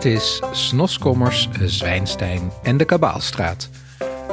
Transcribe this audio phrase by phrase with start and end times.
[0.00, 3.70] Dit is Snoskommers, Zwijnstein en de Kabaalstraat.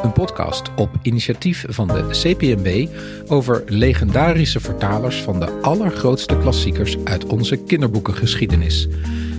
[0.03, 2.87] Een podcast op initiatief van de CPMB
[3.27, 8.87] over legendarische vertalers van de allergrootste klassiekers uit onze kinderboekengeschiedenis.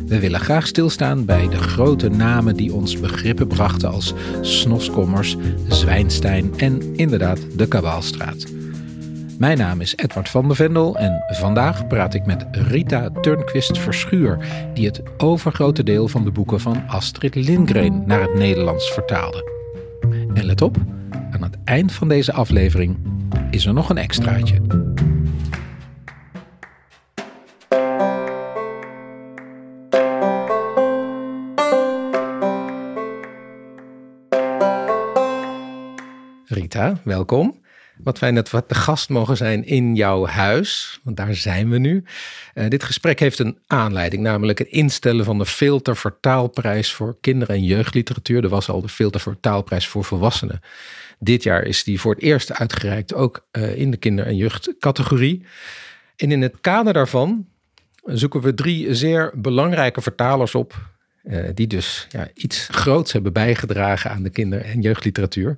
[0.07, 5.37] We willen graag stilstaan bij de grote namen die ons begrippen brachten als Snoskommers,
[5.69, 8.58] Zwijnstein en inderdaad de Kabaalstraat.
[9.39, 14.39] Mijn naam is Edward van der Vendel en vandaag praat ik met Rita Turnquist Verschuur,
[14.75, 19.51] die het overgrote deel van de boeken van Astrid Lindgren naar het Nederlands vertaalde.
[20.35, 20.77] En let op,
[21.31, 22.99] aan het eind van deze aflevering
[23.51, 24.61] is er nog een extraatje.
[36.45, 37.67] Rita, welkom.
[38.03, 41.79] Wat fijn dat we de gast mogen zijn in jouw huis, want daar zijn we
[41.79, 42.05] nu.
[42.55, 47.51] Uh, dit gesprek heeft een aanleiding, namelijk het instellen van de Filter Vertaalprijs voor kinder-
[47.51, 48.43] en jeugdliteratuur.
[48.43, 50.61] Er was al de Filter Vertaalprijs voor volwassenen.
[51.19, 55.47] Dit jaar is die voor het eerst uitgereikt, ook uh, in de kinder- en jeugdcategorie.
[56.17, 57.47] En in het kader daarvan
[58.05, 60.98] zoeken we drie zeer belangrijke vertalers op
[61.55, 65.57] die dus ja, iets groots hebben bijgedragen aan de kinder- en jeugdliteratuur.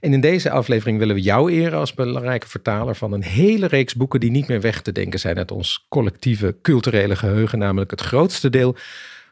[0.00, 3.94] En in deze aflevering willen we jou eren als belangrijke vertaler van een hele reeks
[3.94, 8.00] boeken die niet meer weg te denken zijn uit ons collectieve culturele geheugen, namelijk het
[8.00, 8.76] grootste deel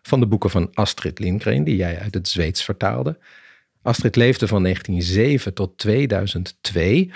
[0.03, 3.19] van de boeken van Astrid Lindgren, die jij uit het Zweeds vertaalde.
[3.83, 7.13] Astrid leefde van 1907 tot 2002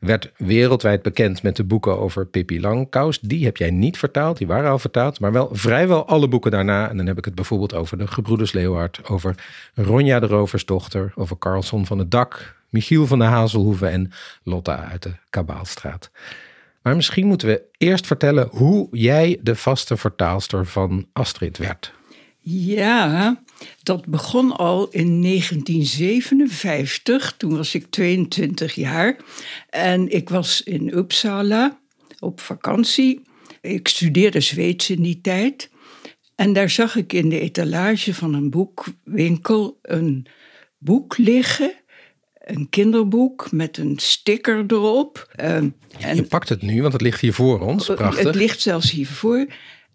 [0.00, 3.20] werd wereldwijd bekend met de boeken over Pippi Langkous.
[3.20, 6.88] Die heb jij niet vertaald, die waren al vertaald, maar wel vrijwel alle boeken daarna.
[6.88, 9.34] En dan heb ik het bijvoorbeeld over de Gebroeders Leeuward, over
[9.74, 14.12] Ronja de Roversdochter, over Carlson van het Dak, Michiel van de Hazelhoeve en
[14.42, 16.10] Lotta uit de Kabaalstraat.
[16.82, 21.92] Maar misschien moeten we eerst vertellen hoe jij de vaste vertaalster van Astrid werd.
[22.42, 23.42] Ja,
[23.82, 27.34] dat begon al in 1957.
[27.36, 29.16] Toen was ik 22 jaar.
[29.70, 31.80] En ik was in Uppsala
[32.18, 33.20] op vakantie.
[33.60, 35.70] Ik studeerde Zweeds in die tijd.
[36.34, 40.26] En daar zag ik in de etalage van een boekwinkel een
[40.78, 41.74] boek liggen
[42.50, 45.28] een kinderboek met een sticker erop.
[45.40, 45.74] Uh, en
[46.14, 47.86] je pakt het nu, want het ligt hier voor ons.
[47.86, 48.24] Prachtig.
[48.24, 49.46] Het ligt zelfs hiervoor.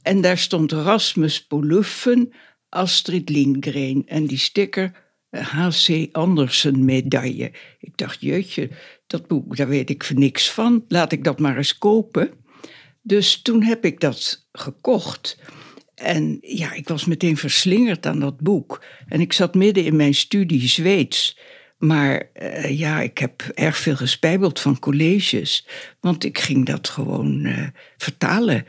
[0.01, 2.33] En daar stond Rasmus Poluffen,
[2.75, 4.03] Astrid Lindgren.
[4.05, 4.91] En die sticker
[5.29, 5.87] H.C.
[5.87, 7.51] Eh, Andersen medaille.
[7.79, 8.69] Ik dacht, jeetje,
[9.07, 10.85] dat boek, daar weet ik niks van.
[10.87, 12.31] Laat ik dat maar eens kopen.
[13.01, 15.39] Dus toen heb ik dat gekocht.
[15.95, 18.83] En ja, ik was meteen verslingerd aan dat boek.
[19.07, 21.37] En ik zat midden in mijn studie Zweeds.
[21.77, 25.67] Maar uh, ja, ik heb erg veel gespijbeld van colleges,
[25.99, 28.65] want ik ging dat gewoon uh, vertalen.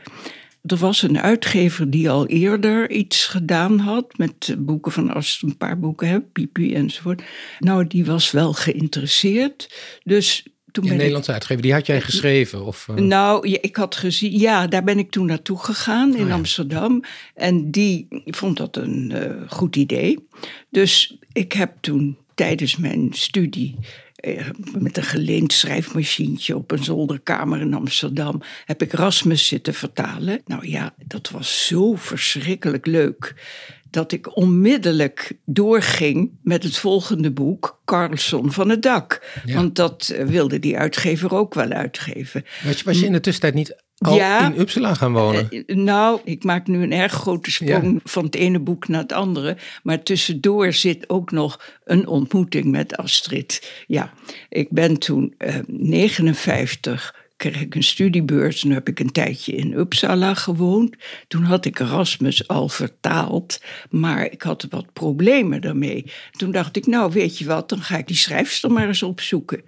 [0.67, 5.57] Er was een uitgever die al eerder iets gedaan had met boeken van als een
[5.57, 7.21] paar boeken heb, Pipi enzovoort.
[7.59, 9.73] Nou, die was wel geïnteresseerd.
[10.03, 12.65] Dus toen ben Nederlandse uitgever, die had jij geschreven?
[12.65, 12.95] Of, uh...
[12.95, 16.33] Nou, ik had gezien, ja, daar ben ik toen naartoe gegaan in oh, ja.
[16.33, 17.03] Amsterdam.
[17.35, 20.27] En die vond dat een uh, goed idee.
[20.69, 23.85] Dus ik heb toen tijdens mijn studie eh,
[24.77, 30.41] met een geleend schrijfmachientje op een zolderkamer in Amsterdam heb ik Rasmus zitten vertalen.
[30.45, 33.35] Nou ja, dat was zo verschrikkelijk leuk
[33.89, 39.41] dat ik onmiddellijk doorging met het volgende boek, Carlson van het Dak.
[39.45, 42.45] Want dat eh, wilde die uitgever ook wel uitgeven.
[42.63, 45.47] Was je, was je in de tussentijd niet al ja, in Uppsala gaan wonen?
[45.49, 47.99] Uh, nou, ik maak nu een erg grote sprong ja.
[48.03, 49.57] van het ene boek naar het andere.
[49.83, 53.83] Maar tussendoor zit ook nog een ontmoeting met Astrid.
[53.87, 54.13] Ja,
[54.49, 59.73] ik ben toen uh, 59 kreeg ik een studiebeurs en heb ik een tijdje in
[59.73, 60.95] Uppsala gewoond.
[61.27, 66.11] Toen had ik Erasmus al vertaald, maar ik had wat problemen daarmee.
[66.31, 69.63] Toen dacht ik, nou weet je wat, dan ga ik die schrijfster maar eens opzoeken.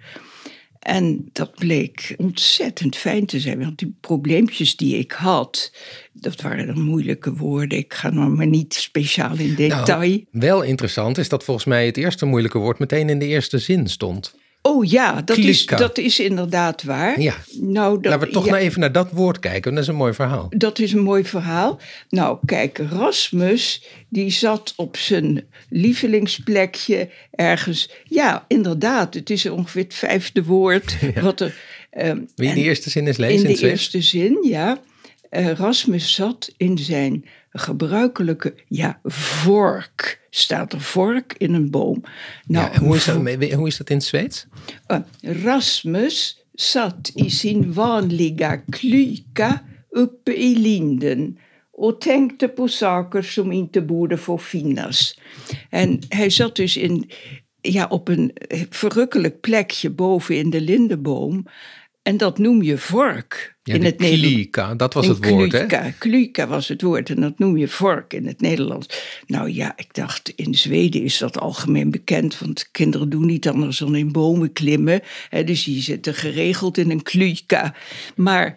[0.80, 5.72] En dat bleek ontzettend fijn te zijn, want die probleempjes die ik had,
[6.12, 7.78] dat waren dan moeilijke woorden.
[7.78, 9.98] Ik ga nog maar niet speciaal in detail.
[9.98, 13.58] Nou, wel interessant is dat volgens mij het eerste moeilijke woord meteen in de eerste
[13.58, 14.34] zin stond.
[14.62, 17.20] Oh ja, dat is, dat is inderdaad waar.
[17.20, 17.34] Ja.
[17.60, 19.94] Nou, dat, Laten we toch ja, nou even naar dat woord kijken, dat is een
[19.94, 20.46] mooi verhaal.
[20.56, 21.80] Dat is een mooi verhaal.
[22.08, 27.90] Nou, kijk, Rasmus, die zat op zijn lievelingsplekje ergens.
[28.04, 30.96] Ja, inderdaad, het is ongeveer het vijfde woord.
[31.14, 31.20] Ja.
[31.22, 31.54] Wat er,
[31.98, 33.48] um, Wie in de eerste zin is lezen?
[33.48, 34.80] In de eerste zin, ja.
[35.30, 40.18] Uh, Rasmus zat in zijn gebruikelijke, ja, vork.
[40.30, 42.02] Staat er vork in een boom.
[42.46, 43.16] Nou, ja, hoe, is dat,
[43.52, 44.46] hoe is dat in het Zweeds?
[44.88, 44.98] Uh,
[45.42, 51.38] Rasmus zat i sin vanliga klyka uppe i linden
[51.82, 55.18] O tänkte på saker som inte borde få finnas.
[55.70, 57.10] En hij zat dus in,
[57.60, 58.32] ja, op een
[58.70, 61.46] verrukkelijk plekje boven in de lindenboom.
[62.02, 64.32] En dat noem je vork Ja, in het Nederlands.
[64.34, 65.66] klika, dat was het woord, hè?
[65.98, 68.86] Kluka was het woord en dat noem je vork in het Nederlands.
[69.26, 73.78] Nou ja, ik dacht in Zweden is dat algemeen bekend, want kinderen doen niet anders
[73.78, 75.00] dan in bomen klimmen.
[75.28, 77.74] Hè, dus die zitten geregeld in een kluka.
[78.16, 78.56] Maar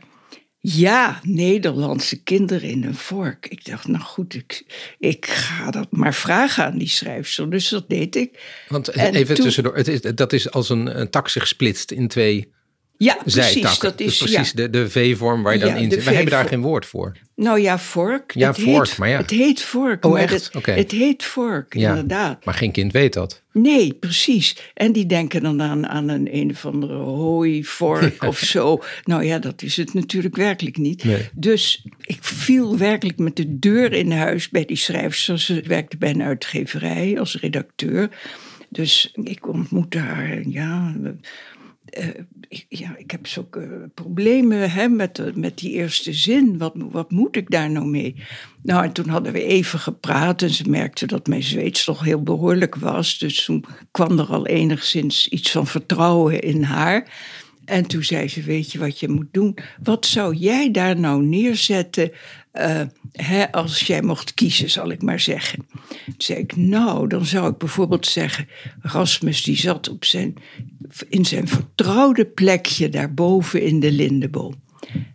[0.60, 3.48] ja, Nederlandse kinderen in een vork.
[3.48, 4.66] Ik dacht, nou goed, ik,
[5.00, 7.50] ik ga dat maar vragen aan die schrijfster.
[7.50, 8.40] Dus dat deed ik.
[8.68, 11.92] Want En even toen- tussendoor, het is, dat is als een, een tak zich splitst
[11.92, 12.52] in twee
[12.98, 13.80] Ja, precies.
[13.80, 14.56] Dat is, Dus precies ja.
[14.56, 16.04] de, de V-vorm waar je dan in zit.
[16.04, 17.18] Wij hebben daar geen woord voor.
[17.36, 18.34] Nou ja, vork.
[18.34, 19.18] Ja, het vork, heet, maar ja.
[19.18, 20.06] Het heet vork.
[20.06, 20.50] Oh, echt?
[20.54, 21.90] Het, het heet vork, Ja.
[21.90, 22.46] inderdaad.
[22.46, 23.42] Maar geen kind weet dat.
[23.52, 24.58] Nee, precies.
[24.74, 28.82] En die denken dan aan, aan een een of andere hooivork of zo.
[29.04, 31.04] Nou ja, dat is het natuurlijk werkelijk niet.
[31.04, 31.30] Nee.
[31.34, 35.40] Dus ik viel werkelijk met de deur in huis bij die schrijfster.
[35.40, 38.10] Ze werkte bij een uitgeverij als redacteur.
[38.70, 40.94] Dus ik ontmoette haar, ja...
[41.86, 42.08] eh,
[42.70, 46.58] ja, ik heb zulke problemen hè, met, de- met die eerste zin.
[46.58, 48.16] Wat, wat moet ik daar nou mee?
[48.62, 52.24] Nou, en toen hadden we even gepraat en ze merkte dat mijn Zweeds toch heel
[52.24, 53.18] behoorlijk was.
[53.18, 57.12] Dus toen kwam er al enigszins iets van vertrouwen in haar.
[57.66, 59.58] En toen zei ze, weet je wat je moet doen?
[59.84, 62.12] Wat zou jij daar nou neerzetten
[62.54, 65.68] eh, hè, als jij mocht kiezen, zal ik maar zeggen?
[66.06, 68.48] Toen zei ik, nou, dan zou ik bijvoorbeeld zeggen...
[68.82, 70.34] Rasmus die zat op zijn,
[71.10, 74.64] in zijn vertrouwde plekje daarboven in de lindenboom.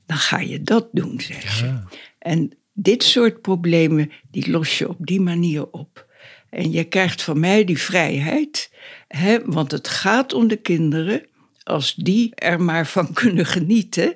[0.07, 1.81] Dan ga je dat doen, zei ze.
[2.19, 6.07] En dit soort problemen, die los je op die manier op.
[6.51, 8.73] En je krijgt van mij die vrijheid,
[9.09, 11.27] hè, want het gaat om de kinderen.
[11.63, 14.15] Als die er maar van kunnen genieten,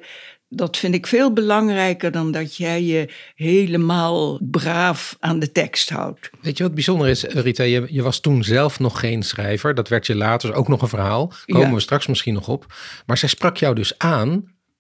[0.54, 6.30] dat vind ik veel belangrijker dan dat jij je helemaal braaf aan de tekst houdt.
[6.40, 7.62] Weet je wat bijzonder is, Rita?
[7.62, 9.74] Je, je was toen zelf nog geen schrijver.
[9.74, 11.32] Dat werd je later ook nog een verhaal.
[11.46, 11.74] Komen Ja.
[11.74, 12.66] we straks misschien nog op.
[13.06, 14.28] Maar zij sprak jou dus aan,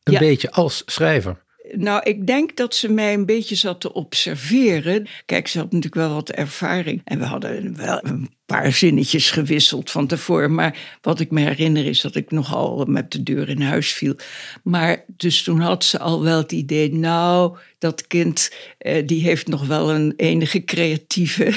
[0.02, 0.18] een Ja.
[0.18, 1.42] beetje als schrijver.
[1.72, 5.06] Nou, ik denk dat ze mij een beetje zat te observeren.
[5.26, 7.00] Kijk, ze had natuurlijk wel wat ervaring.
[7.04, 10.54] En we hadden wel een paar zinnetjes gewisseld van tevoren.
[10.54, 14.16] Maar wat ik me herinner is dat ik nogal met de deur in huis viel.
[14.62, 19.46] Maar dus toen had ze al wel het idee, nou, dat kind eh, die heeft
[19.46, 21.52] nog wel een enige creatieve...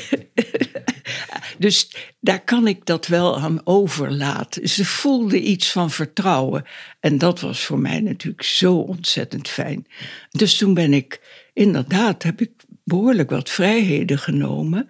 [1.57, 4.69] Dus daar kan ik dat wel aan overlaten.
[4.69, 6.65] Ze voelde iets van vertrouwen.
[6.99, 9.87] En dat was voor mij natuurlijk zo ontzettend fijn.
[10.29, 11.21] Dus toen ben ik,
[11.53, 12.51] inderdaad, heb ik
[12.83, 14.89] behoorlijk wat vrijheden genomen.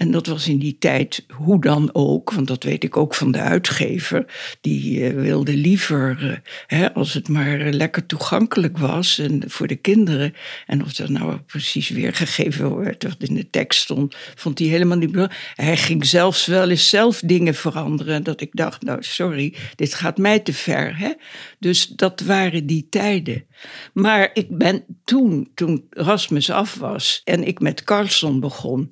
[0.00, 3.30] En dat was in die tijd hoe dan ook, want dat weet ik ook van
[3.30, 4.24] de uitgever.
[4.60, 9.66] Die eh, wilde liever, eh, hè, als het maar eh, lekker toegankelijk was en voor
[9.66, 10.34] de kinderen.
[10.66, 14.98] En of dat nou precies weergegeven werd wat in de tekst stond, vond hij helemaal
[14.98, 15.52] niet belangrijk.
[15.54, 18.22] Hij ging zelfs wel eens zelf dingen veranderen.
[18.22, 20.98] Dat ik dacht, nou sorry, dit gaat mij te ver.
[20.98, 21.12] Hè?
[21.58, 23.44] Dus dat waren die tijden.
[23.92, 28.90] Maar ik ben toen, toen Rasmus af was en ik met Carlson begon,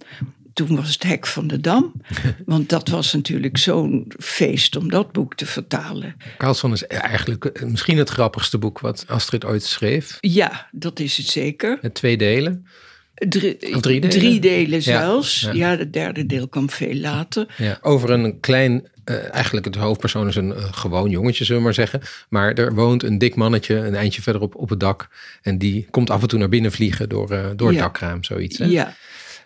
[0.66, 1.92] toen was het Hek van de Dam.
[2.46, 6.16] Want dat was natuurlijk zo'n feest om dat boek te vertalen.
[6.38, 10.16] Carlson is eigenlijk eh, misschien het grappigste boek wat Astrid ooit schreef.
[10.20, 11.78] Ja, dat is het zeker.
[11.82, 12.66] Met twee delen.
[13.14, 14.08] Drie, drie delen?
[14.18, 15.40] Drie delen Ja, zelfs.
[15.40, 15.52] ja.
[15.52, 17.54] Ja, het derde deel kwam veel later.
[17.56, 21.74] Ja, over een klein, eh, eigenlijk het hoofdpersoon is een gewoon jongetje, zullen we maar
[21.76, 22.00] zeggen.
[22.28, 25.08] Maar er woont een dik mannetje een eindje verderop op het dak.
[25.42, 27.82] En die komt af en toe naar binnen vliegen door, eh, door het Ja.
[27.82, 28.58] dakraam, zoiets.
[28.58, 28.64] Hè?
[28.64, 28.94] Ja,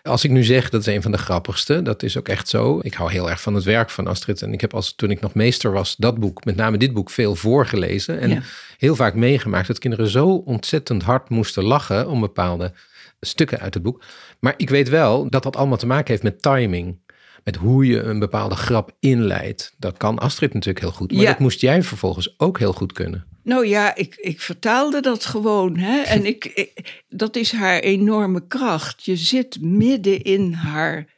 [0.03, 2.79] Als ik nu zeg dat is een van de grappigste, dat is ook echt zo.
[2.81, 4.41] Ik hou heel erg van het werk van Astrid.
[4.41, 7.09] En ik heb als toen ik nog meester was, dat boek, met name dit boek,
[7.09, 8.19] veel voorgelezen.
[8.19, 8.41] En Ja.
[8.77, 12.71] heel vaak meegemaakt dat kinderen zo ontzettend hard moesten lachen om bepaalde
[13.21, 14.03] stukken uit het boek.
[14.39, 17.01] Maar ik weet wel dat dat allemaal te maken heeft met timing.
[17.43, 19.73] Met hoe je een bepaalde grap inleidt.
[19.77, 21.11] Dat kan Astrid natuurlijk heel goed.
[21.11, 21.29] Maar Ja.
[21.29, 23.25] dat moest jij vervolgens ook heel goed kunnen.
[23.43, 25.77] Nou ja, ik, ik vertaalde dat gewoon.
[25.77, 26.01] Hè?
[26.13, 29.05] En ik, ik- dat is haar enorme kracht.
[29.05, 31.11] Je zit midden in haar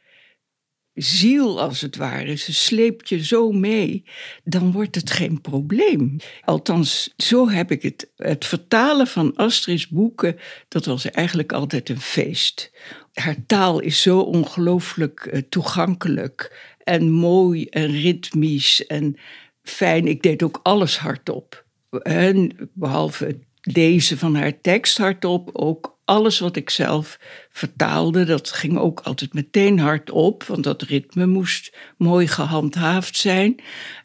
[0.92, 2.34] ziel, als het ware.
[2.34, 4.04] Ze sleept je zo mee,
[4.44, 6.16] dan wordt het geen probleem.
[6.44, 8.10] Althans, zo heb ik het.
[8.16, 10.36] Het vertalen van Astrid's boeken,
[10.68, 12.72] dat was eigenlijk altijd een feest.
[13.12, 19.16] Haar taal is zo ongelooflijk eh, toegankelijk en mooi en ritmisch en
[19.62, 20.06] fijn.
[20.06, 21.65] Ik deed ook alles hardop.
[22.02, 27.18] En behalve het lezen van haar tekst hardop, ook alles wat ik zelf
[27.50, 33.56] vertaalde, dat ging ook altijd meteen hardop, want dat ritme moest mooi gehandhaafd zijn.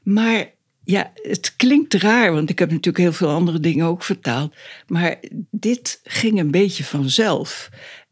[0.04, 4.56] Maar ja, het klinkt raar, want ik heb natuurlijk heel veel andere dingen ook vertaald.
[4.88, 5.20] Maar
[5.52, 7.70] dit ging een beetje vanzelf.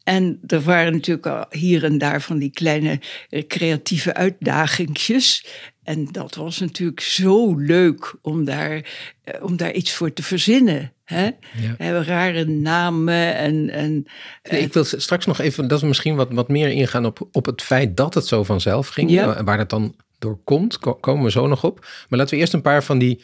[0.09, 2.99] En er waren natuurlijk al hier en daar van die kleine
[3.29, 5.45] eh, creatieve uitdagingjes.
[5.83, 8.85] En dat was natuurlijk zo leuk om daar,
[9.23, 10.93] eh, om daar iets voor te verzinnen.
[11.05, 11.29] Hè?
[11.77, 12.01] Ja.
[12.01, 13.69] Rare namen en.
[13.69, 14.05] en
[14.43, 17.61] ik wil straks nog even, dat is misschien wat, wat meer ingaan op, op het
[17.61, 19.11] feit dat het zo vanzelf ging.
[19.11, 19.43] Ja.
[19.43, 21.79] Waar dat dan door komt, komen we zo nog op.
[21.79, 23.23] Maar laten we eerst een paar van die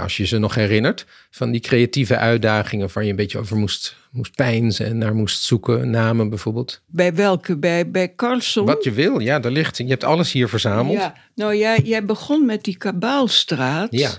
[0.00, 3.96] als je ze nog herinnert, van die creatieve uitdagingen waar je een beetje over moest,
[4.10, 6.82] moest pijnzen en naar moest zoeken, namen bijvoorbeeld.
[6.86, 7.56] Bij welke?
[7.56, 8.66] Bij, bij Carlson?
[8.66, 9.76] Wat je wil, ja, daar ligt.
[9.76, 10.98] Je hebt alles hier verzameld.
[10.98, 13.88] Ja, nou ja, jij begon met die Kabaalstraat.
[13.90, 14.10] Ja.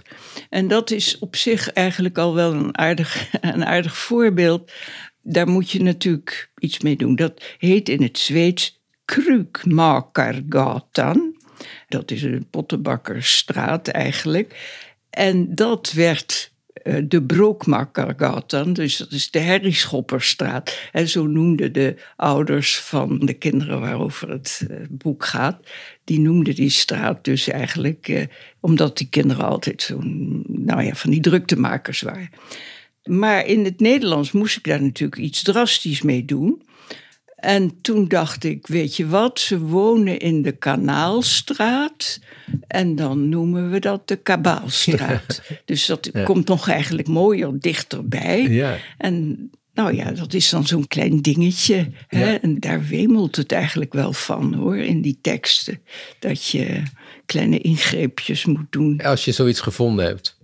[0.50, 4.72] En dat is op zich eigenlijk al wel een aardig, een aardig voorbeeld.
[5.22, 7.16] Daar moet je natuurlijk iets mee doen.
[7.16, 11.40] Dat heet in het Zweeds Krukmakargatan.
[11.88, 14.56] Dat is een pottenbakkersstraat eigenlijk.
[15.12, 16.52] En dat werd
[16.84, 20.80] uh, de Brookmakkergatan, dus dat is de Herrieschopperstraat.
[20.92, 25.60] En zo noemden de ouders van de kinderen waarover het uh, boek gaat,
[26.04, 28.24] die noemden die straat dus eigenlijk, uh,
[28.60, 30.00] omdat die kinderen altijd zo,
[30.48, 32.30] nou ja, van die druktemakers waren.
[33.04, 36.62] Maar in het Nederlands moest ik daar natuurlijk iets drastisch mee doen.
[37.42, 42.20] En toen dacht ik, weet je wat, ze wonen in de Kanaalstraat.
[42.68, 45.42] En dan noemen we dat de Kabaalstraat.
[45.66, 48.42] Dus dat komt nog eigenlijk mooier dichterbij.
[48.42, 48.78] Ja.
[48.98, 51.92] En nou ja, dat is dan zo'n klein dingetje.
[52.08, 52.34] Hè?
[52.34, 55.82] En daar wemelt het eigenlijk wel van hoor, in die teksten.
[56.20, 56.84] Dat je
[57.26, 59.02] kleine ingreepjes moet doen.
[59.02, 60.40] Als je zoiets gevonden hebt.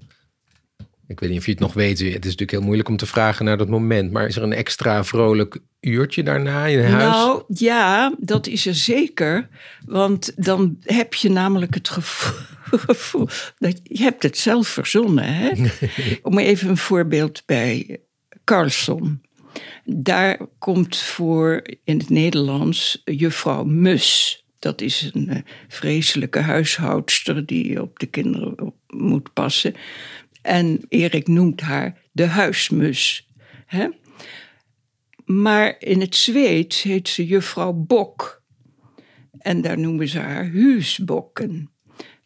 [1.08, 2.00] Ik weet niet of je het nog weet.
[2.00, 4.12] Het is natuurlijk heel moeilijk om te vragen naar dat moment.
[4.12, 7.16] Maar is er een extra vrolijk uurtje daarna in huis?
[7.16, 9.48] Nou ja, dat is er zeker.
[9.86, 13.28] Want dan heb je namelijk het gevoel,
[13.60, 15.34] dat je hebt het zelf verzonnen.
[15.34, 15.52] Hè?
[16.22, 18.00] Om even een voorbeeld bij
[18.44, 19.22] Carlson.
[19.86, 24.44] Daar komt voor in het Nederlands juffrouw Mus.
[24.60, 25.38] Dat is een uh,
[25.68, 29.76] vreselijke huishoudster die op de kinderen moet passen.
[30.48, 33.28] En Erik noemt haar de huismus.
[33.66, 33.88] Hè?
[35.26, 38.44] Maar in het Zweeds heet ze juffrouw Bok.
[39.40, 41.72] En daar noemen ze haar huusbokken.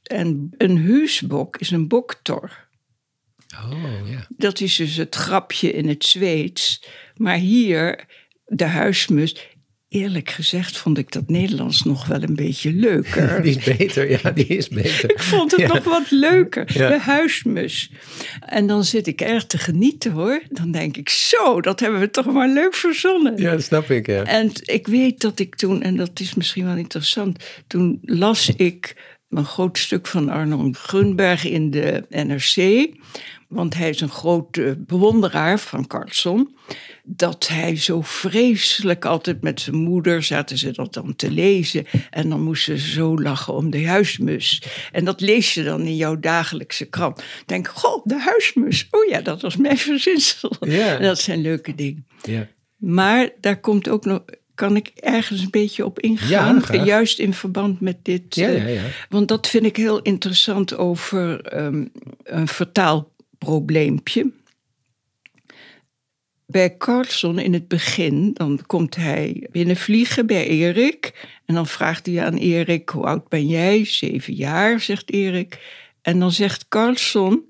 [0.04, 2.70] En een huusbok is een boktor.
[3.56, 4.28] Oh, ja.
[4.38, 6.86] Dat is dus het grapje in het Zweeds.
[7.16, 8.06] Maar hier,
[8.46, 9.51] de huismus,
[9.92, 13.42] Eerlijk gezegd vond ik dat Nederlands nog wel een beetje leuker.
[13.44, 15.12] Die is beter, ja, die is beter.
[15.12, 16.66] ik vond het nog wat leuker.
[16.66, 17.92] De huismus.
[18.46, 20.42] En dan zit ik erg te genieten hoor.
[20.50, 23.38] Dan denk ik, zo, dat hebben we toch maar leuk verzonnen.
[23.38, 24.24] Ja, dat snap ik, ja.
[24.24, 28.96] En ik weet dat ik toen, en dat is misschien wel interessant, toen las ik
[29.30, 32.90] een groot stuk van Arnold Grunberg in de NRC.
[33.52, 36.56] Want hij is een grote bewonderaar van Carlson
[37.04, 41.86] dat hij zo vreselijk altijd met zijn moeder zaten ze dat dan te lezen.
[42.10, 44.64] En dan moesten ze zo lachen om de huismus.
[44.92, 47.24] En dat lees je dan in jouw dagelijkse krant.
[47.46, 48.88] Denk, goh, de huismus.
[48.92, 50.56] Oh ja, dat was mijn verzinsel.
[50.60, 50.98] Ja.
[50.98, 52.06] Dat zijn leuke dingen.
[52.22, 52.48] Ja.
[52.78, 54.22] Maar daar komt ook nog,
[54.56, 56.64] kan ik ergens een beetje op ingaan.
[56.72, 58.36] Ja, juist in verband met dit.
[58.36, 58.82] Ja, ja, ja.
[59.10, 61.92] want dat vind ik heel interessant over um,
[62.24, 62.48] een
[63.42, 64.32] vertaalprobleempje
[66.46, 71.28] bij Carlson in het begin, dan komt hij binnenvliegen bij Erik.
[71.46, 73.86] En dan vraagt hij aan Erik, hoe oud ben jij?
[73.86, 75.60] Zeven jaar, zegt Erik.
[76.02, 77.46] En dan zegt Carlson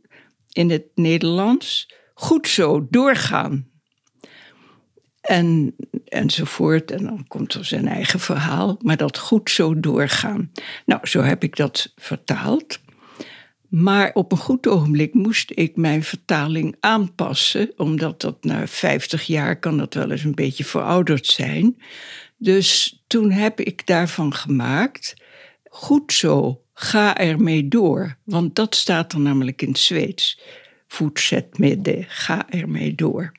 [0.51, 3.69] in het Nederlands, goed zo, doorgaan.
[5.21, 6.91] En, enzovoort.
[6.91, 10.51] En dan komt er zijn eigen verhaal, maar dat goed zo doorgaan.
[10.85, 12.79] Nou, zo heb ik dat vertaald.
[13.71, 19.59] Maar op een goed ogenblik moest ik mijn vertaling aanpassen, omdat dat na 50 jaar
[19.59, 21.81] kan dat wel eens een beetje verouderd zijn.
[22.37, 25.13] Dus toen heb ik daarvan gemaakt,
[25.69, 28.17] goed zo, ga ermee door.
[28.23, 30.41] Want dat staat er namelijk in het Zweeds.
[30.87, 33.31] Fortsätt med det, ga ermee door.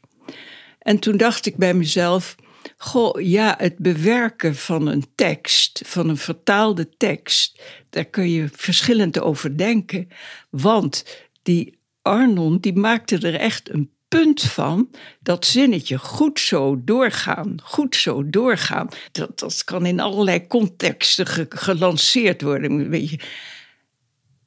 [0.78, 2.36] En toen dacht ik bij mezelf,
[2.76, 9.20] Goh, ja, het bewerken van een tekst, van een vertaalde tekst, daar kun je verschillend
[9.20, 10.08] over denken.
[10.50, 11.04] Want
[11.42, 14.90] die Arnon, die maakte er echt een punt van
[15.20, 18.88] dat zinnetje goed zo doorgaan, goed zo doorgaan.
[19.12, 22.90] Dat, dat kan in allerlei contexten gelanceerd worden.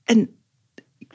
[0.04, 0.30] En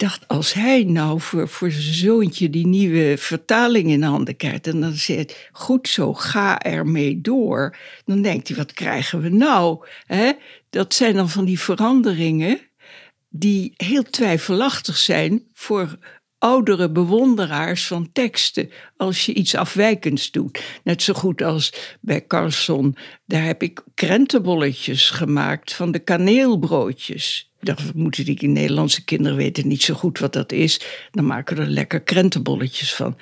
[0.01, 4.81] dacht, als hij nou voor, voor zijn zoontje die nieuwe vertaling in handen krijgt en
[4.81, 9.87] dan zegt, goed zo, ga ermee door, dan denkt hij, wat krijgen we nou?
[10.07, 10.33] Hè?
[10.71, 12.61] Dat zijn dan van die veranderingen
[13.29, 15.99] die heel twijfelachtig zijn voor
[16.39, 20.63] oudere bewonderaars van teksten als je iets afwijkends doet.
[20.85, 27.50] Net zo goed als bij Carlson, daar heb ik krentenbolletjes gemaakt van de kaneelbroodjes.
[27.61, 30.81] Dat moeten die Nederlandse kinderen weten niet zo goed wat dat is.
[31.11, 33.17] Dan maken we er lekker krentenbolletjes van.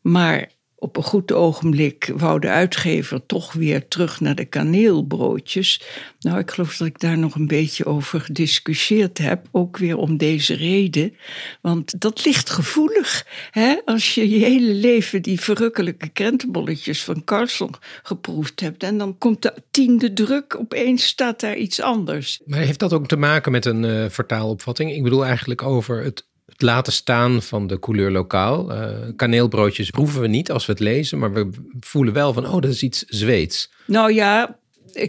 [0.00, 0.50] Maar
[0.84, 5.82] op een goed ogenblik wou de uitgever toch weer terug naar de kaneelbroodjes.
[6.20, 10.16] Nou, ik geloof dat ik daar nog een beetje over gediscussieerd heb, ook weer om
[10.16, 11.14] deze reden.
[11.60, 13.26] Want dat ligt gevoelig.
[13.50, 13.76] Hè?
[13.84, 19.42] Als je je hele leven die verrukkelijke krentenbolletjes van Carlson geproefd hebt en dan komt
[19.42, 22.40] de tiende druk, opeens staat daar iets anders.
[22.46, 24.92] Maar heeft dat ook te maken met een uh, vertaalopvatting?
[24.92, 28.72] Ik bedoel eigenlijk over het het laten staan van de couleur lokaal.
[28.72, 32.60] Uh, kaneelbroodjes proeven we niet als we het lezen, maar we voelen wel van, oh,
[32.60, 33.72] dat is iets Zweeds.
[33.86, 34.58] Nou ja,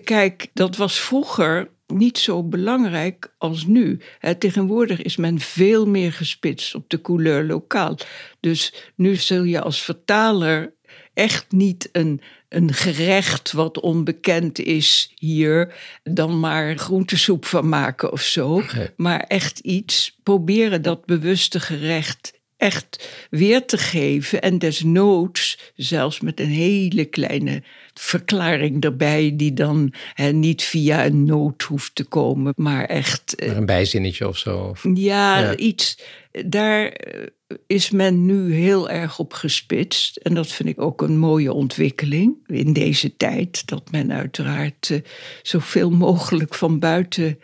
[0.04, 4.00] kijk, dat was vroeger niet zo belangrijk als nu.
[4.38, 7.98] tegenwoordig is men veel meer gespitst op de couleur lokaal.
[8.40, 10.74] Dus nu zul je als vertaler
[11.14, 15.74] echt niet een, een gerecht wat onbekend is hier,
[16.04, 18.62] dan maar groentesoep van maken of zo.
[18.96, 24.42] Maar echt iets proberen dat bewuste gerecht echt weer te geven.
[24.42, 31.26] En desnoods zelfs met een hele kleine verklaring erbij, die dan hè, niet via een
[31.26, 33.36] noot hoeft te komen, maar echt.
[33.46, 34.58] Maar een bijzinnetje of zo.
[34.58, 36.00] Of, ja, ja, iets.
[36.46, 37.28] Daar eh,
[37.68, 40.16] is men nu heel erg op gespitst.
[40.16, 43.68] En dat vind ik ook een mooie ontwikkeling in deze tijd.
[43.68, 45.00] Dat men uiteraard uh,
[45.42, 47.40] zoveel mogelijk van buiten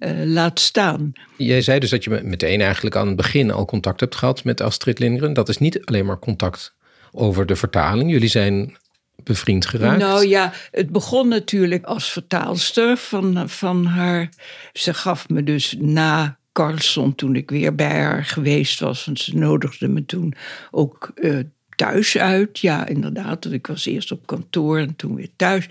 [0.00, 1.12] uh, laat staan.
[1.36, 4.60] Jij zei dus dat je meteen eigenlijk aan het begin al contact hebt gehad met
[4.60, 5.32] Astrid Lindgren.
[5.32, 6.74] Dat is niet alleen maar contact
[7.12, 8.10] over de vertaling.
[8.10, 8.76] Jullie zijn
[9.22, 9.98] bevriend geraakt?
[9.98, 14.28] Nou ja, het begon natuurlijk als vertaalster van, van haar.
[14.72, 19.36] Ze gaf me dus na Carlson, toen ik weer bij haar geweest was, want ze
[19.36, 20.34] nodigde me toen
[20.70, 21.38] ook uh,
[21.76, 22.58] thuis uit.
[22.58, 25.68] Ja, inderdaad, ik was eerst op kantoor en toen weer thuis.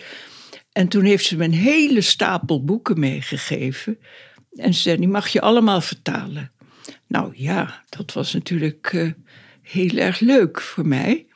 [0.71, 3.97] En toen heeft ze me een hele stapel boeken meegegeven.
[4.53, 6.51] En ze zei, die mag je allemaal vertalen.
[7.07, 9.11] Nou ja, dat was natuurlijk uh,
[9.61, 11.27] heel erg leuk voor mij.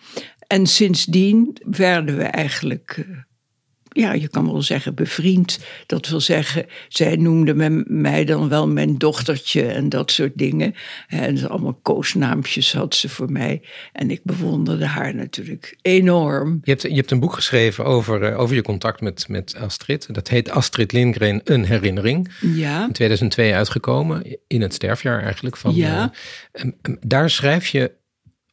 [0.47, 3.17] En sindsdien werden we eigenlijk uh,
[3.93, 5.59] ja, je kan wel zeggen bevriend.
[5.85, 10.75] Dat wil zeggen, zij noemde mij dan wel mijn dochtertje en dat soort dingen.
[11.07, 13.61] En allemaal koosnaampjes had ze voor mij.
[13.91, 16.59] En ik bewonderde haar natuurlijk enorm.
[16.63, 20.13] Je hebt, je hebt een boek geschreven over, eh, over je contact met, met Astrid.
[20.13, 22.31] Dat heet Astrid Lindgren, een herinnering.
[22.39, 22.85] Ja.
[22.85, 25.57] In 2002 uitgekomen, in het sterfjaar eigenlijk.
[25.57, 26.11] Van, ja.
[26.53, 27.91] Uh, daar schrijf je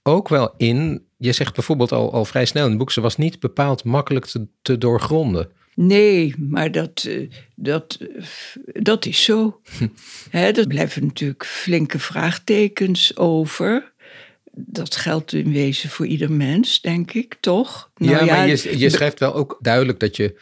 [0.03, 3.17] ook wel in je zegt bijvoorbeeld al, al vrij snel in het boek, ze was
[3.17, 5.51] niet bepaald makkelijk te, te doorgronden.
[5.75, 9.61] Nee, maar dat, eh, dat, eh, dat is zo.
[10.31, 13.93] He, er blijven natuurlijk flinke vraagtekens over.
[14.53, 17.91] Dat geldt in wezen voor ieder mens, denk ik, toch?
[17.97, 20.41] Nou, ja, maar je, je schrijft wel ook duidelijk dat je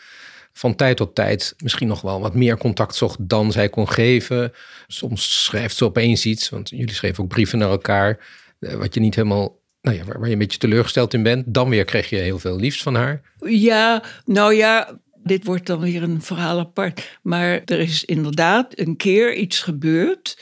[0.52, 4.52] van tijd tot tijd misschien nog wel wat meer contact zocht dan zij kon geven.
[4.86, 8.26] Soms schrijft ze opeens iets, want jullie schreven ook brieven naar elkaar,
[8.58, 11.54] eh, wat je niet helemaal nou ja, waar, je een beetje teleurgesteld in bent.
[11.54, 13.20] Dan weer kreeg je heel veel liefst van haar.
[13.46, 17.18] Ja, nou ja, dit wordt dan weer een verhaal apart.
[17.22, 20.38] Maar er is inderdaad een keer iets gebeurd.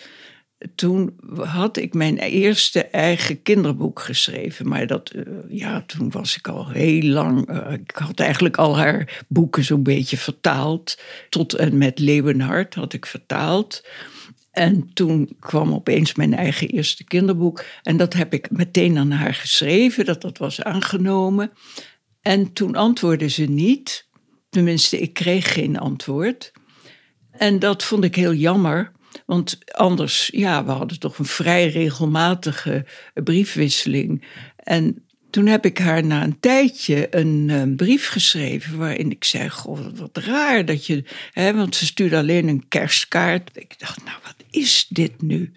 [0.75, 4.69] Toen had ik mijn eerste eigen kinderboek geschreven.
[4.69, 7.51] Maar dat, eh, ja, toen was ik al heel lang.
[7.51, 10.99] Uh, ik had eigenlijk al haar boeken zo'n beetje vertaald.
[11.29, 13.83] Tot en met Leeuwenhard had ik vertaald.
[14.57, 17.65] En toen kwam opeens mijn eigen eerste kinderboek.
[17.83, 21.53] En dat heb ik meteen aan haar geschreven, dat dat was aangenomen.
[22.21, 24.09] En toen antwoordde ze niet.
[24.51, 26.53] Tenminste, ik kreeg geen antwoord.
[27.31, 28.93] En dat vond ik heel jammer.
[29.27, 34.25] Want anders, ja, we hadden toch een vrij regelmatige briefwisseling.
[34.57, 35.06] En
[35.37, 39.87] toen heb ik haar na een tijdje een, eh, brief geschreven waarin ik zei: Goh,
[39.95, 41.05] wat raar dat je.
[41.33, 43.51] Hè, want ze stuurde alleen een kerstkaart.
[43.55, 45.53] Ik dacht, nou, wat is dit nu?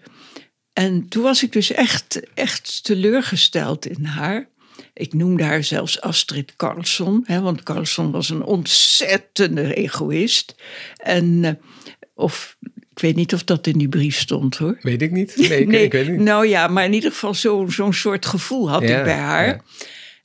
[0.72, 4.48] En toen was ik dus echt, echt teleurgesteld in haar.
[4.94, 10.54] Ik noemde haar zelfs Astrid Carlson, hè, want Carlson was een ontzettende egoïst.
[10.96, 11.50] En, uh,
[12.14, 12.56] of
[13.00, 14.78] ik weet niet of dat in die brief stond hoor.
[14.80, 15.36] Weet ik niet.
[15.48, 16.20] Nee, ik, ik weet niet.
[16.20, 19.46] Nou ja, maar in ieder geval zo'n zo soort gevoel had ik bij haar.
[19.46, 19.60] Ja.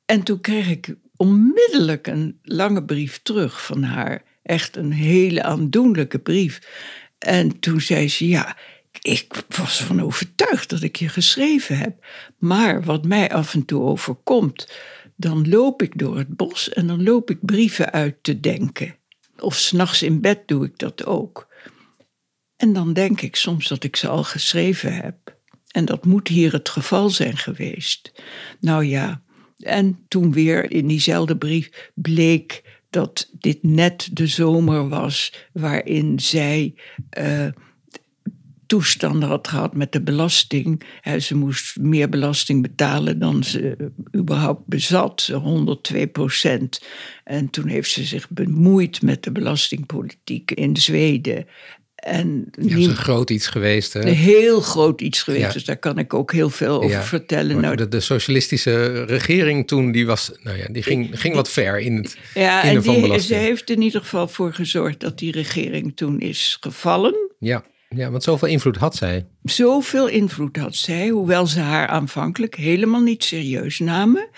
[0.05, 4.23] En toen kreeg ik onmiddellijk een lange brief terug van haar.
[4.43, 6.59] Echt een hele aandoenlijke brief.
[7.17, 8.57] En toen zei ze: Ja,
[9.01, 12.05] ik was van overtuigd dat ik je geschreven heb.
[12.37, 14.67] Maar wat mij af en toe overkomt,
[15.15, 18.95] dan loop ik door het bos en dan loop ik brieven uit te denken.
[19.37, 21.53] Of s'nachts in bed doe ik dat ook.
[22.65, 25.37] En dan denk ik soms dat ik ze al geschreven heb.
[25.71, 28.11] En dat moet hier het geval zijn geweest.
[28.59, 29.21] Nou ja,
[29.59, 36.73] en toen weer in diezelfde brief bleek dat dit net de zomer was waarin zij
[37.19, 37.47] uh,
[38.65, 40.83] toestanden had gehad met de belasting.
[41.19, 46.81] ze moest meer belasting betalen dan ze überhaupt bezat, 102 procent.
[47.23, 51.45] En toen heeft ze zich bemoeid met de belastingpolitiek in Zweden.
[52.05, 53.93] En ja, dat is een groot iets geweest.
[53.93, 54.01] Hè?
[54.01, 55.53] Een heel groot iets geweest.
[55.53, 57.61] Dus daar kan ik ook heel veel over vertellen.
[57.61, 61.79] Nou, de, de, socialistische regering toen, die, was, nou ja, die ging, ging wat ver
[61.79, 65.95] in het ja, en die, ze heeft in ieder geval voor gezorgd dat die regering
[65.95, 67.15] toen is gevallen.
[67.39, 69.25] Ja, ja want zoveel invloed had zij.
[69.43, 74.29] Zoveel invloed had zij, hoewel ze haar aanvankelijk helemaal niet serieus namen.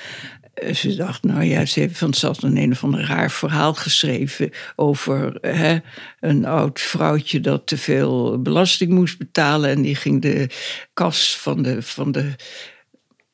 [0.62, 3.74] Eh, ze dacht, nou ja, ze heeft van zat een een of ander raar verhaal
[3.74, 5.78] geschreven over hè,
[6.20, 10.50] een oud vrouwtje dat te veel belasting moest betalen en die ging de
[10.94, 12.32] kas van de, van de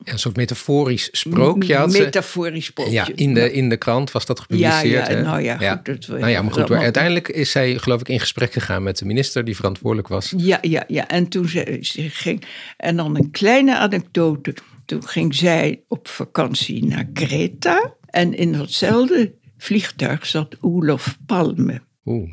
[0.04, 1.92] ja, een soort metaforisch sprookje had.
[1.92, 2.92] Metaforisch sprookje.
[2.92, 5.06] Ja, in de, in de krant was dat gepubliceerd.
[5.06, 6.06] Ja, ja nou ja, goed.
[6.06, 6.70] Dat, nou ja, maar goed.
[6.70, 10.32] uiteindelijk is zij geloof ik in gesprek gegaan met de minister die verantwoordelijk was.
[10.36, 11.08] Ja, ja, ja.
[11.08, 12.44] En toen ze, ze ging...
[12.76, 14.54] En dan een kleine anekdote
[14.84, 17.94] toen ging zij op vakantie naar Kreta.
[18.06, 21.80] En in datzelfde vliegtuig zat Olof Palme.
[22.04, 22.32] Oeh.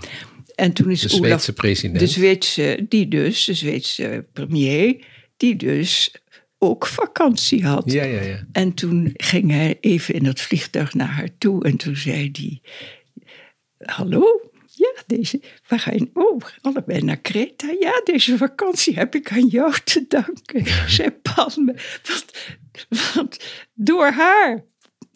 [0.56, 2.00] En toen is de Zweedse president.
[2.00, 5.06] De Zweedse, die dus, de Zweedse premier,
[5.38, 6.12] die dus
[6.58, 7.92] ook vakantie had.
[7.92, 8.48] Ja, ja, ja.
[8.52, 12.62] En toen ging hij even in het vliegtuig naar haar toe en toen zei hij:
[13.78, 14.41] Hallo,
[15.18, 16.10] deze, waar ga je?
[16.14, 17.68] Oh, allebei naar Kreta.
[17.80, 20.66] Ja, deze vakantie heb ik aan jou te danken,
[20.98, 21.76] zei Palme.
[22.04, 22.26] Want,
[23.14, 23.38] want
[23.74, 24.64] door haar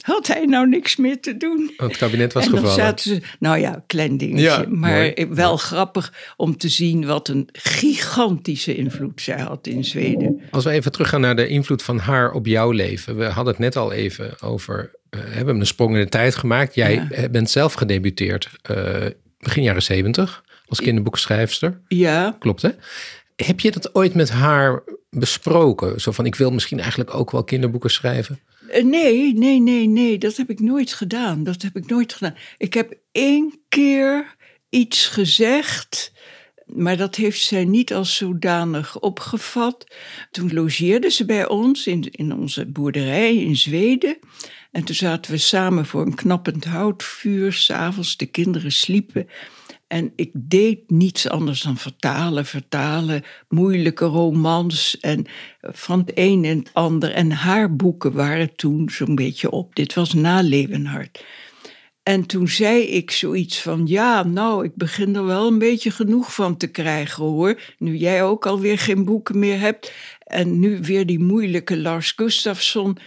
[0.02, 1.74] had hij nou niks meer te doen.
[1.78, 2.84] Het kabinet was en dan gevallen.
[2.84, 4.68] Zaten ze, nou ja, klein dingetje.
[4.68, 10.42] maar wel grappig om te zien wat een gigantische invloed zij had in Zweden.
[10.52, 13.18] Als we even teruggaan naar de invloed van haar op jouw leven.
[13.18, 14.92] We hadden het net al even over.
[15.10, 16.76] Uh, we hebben een sprong in de tijd gemaakt.
[16.76, 19.06] Jij bent zelf gedebuteerd uh,
[19.46, 21.82] begin jaren zeventig als kinderboekschrijfster.
[21.88, 22.36] Ja.
[22.40, 22.70] Klopt hè?
[23.36, 26.02] Heb je dat ooit met haar besproken?
[26.02, 28.40] Zo van, ik wil misschien eigenlijk ook wel kinderboeken schrijven.
[28.70, 30.18] Eh, nee, nee, nee, nee.
[30.18, 31.44] Dat heb ik nooit gedaan.
[31.44, 32.36] Dat heb ik nooit gedaan.
[32.58, 34.36] Ik heb één keer
[34.70, 36.12] iets gezegd,
[36.66, 39.96] maar dat heeft zij niet als zodanig opgevat.
[40.32, 44.18] Toen logeerde ze bij ons in, in onze boerderij in Zweden.
[44.76, 49.28] En toen zaten we samen voor een knappend houtvuur, s'avonds, de kinderen sliepen.
[49.88, 55.26] En ik deed niets anders dan vertalen, vertalen, moeilijke romans en
[55.62, 57.12] van het een en het ander.
[57.12, 59.76] En haar boeken waren toen zo'n beetje op.
[59.76, 61.24] Dit was na Leeuwenhard.
[62.04, 66.34] En toen zei ik zoiets van, ja, nou, ik begin er wel een beetje genoeg
[66.34, 67.62] van te krijgen hoor.
[67.78, 69.92] Nu jij ook alweer geen boeken meer hebt.
[70.20, 72.98] En nu weer die moeilijke Lars Gustafsson.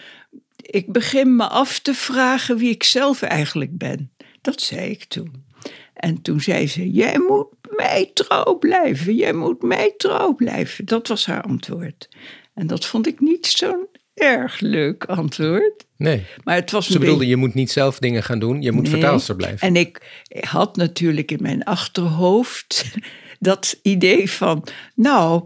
[0.62, 4.10] Ik begin me af te vragen wie ik zelf eigenlijk ben.
[4.40, 5.46] Dat zei ik toen.
[5.94, 10.84] En toen zei ze: Jij moet mij trouw blijven, jij moet mij trouw blijven.
[10.84, 12.08] Dat was haar antwoord.
[12.54, 15.86] En dat vond ik niet zo'n erg leuk antwoord.
[15.96, 16.26] Nee.
[16.44, 18.92] Maar het was Ze bedoelde, je moet niet zelf dingen gaan doen, je moet nee.
[18.92, 19.68] vertaalster blijven.
[19.68, 22.84] En ik had natuurlijk in mijn achterhoofd
[23.38, 25.44] dat idee van: Nou,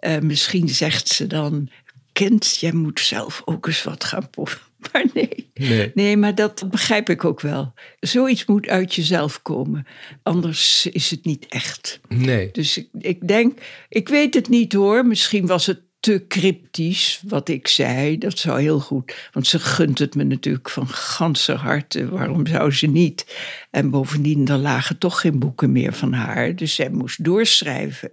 [0.00, 1.68] uh, misschien zegt ze dan:
[2.12, 4.60] Kind, jij moet zelf ook eens wat gaan proeven
[4.92, 5.50] Maar nee.
[5.54, 5.90] nee.
[5.94, 6.16] nee.
[6.16, 7.72] maar dat begrijp ik ook wel.
[8.00, 9.86] Zoiets moet uit jezelf komen.
[10.22, 12.00] Anders is het niet echt.
[12.08, 12.48] Nee.
[12.52, 15.06] Dus ik, ik denk, ik weet het niet hoor.
[15.06, 18.18] Misschien was het te cryptisch wat ik zei.
[18.18, 19.28] Dat zou heel goed.
[19.32, 22.08] Want ze gunt het me natuurlijk van ganse harte.
[22.08, 23.36] Waarom zou ze niet?
[23.70, 26.56] En bovendien, er lagen toch geen boeken meer van haar.
[26.56, 28.10] Dus zij moest doorschrijven.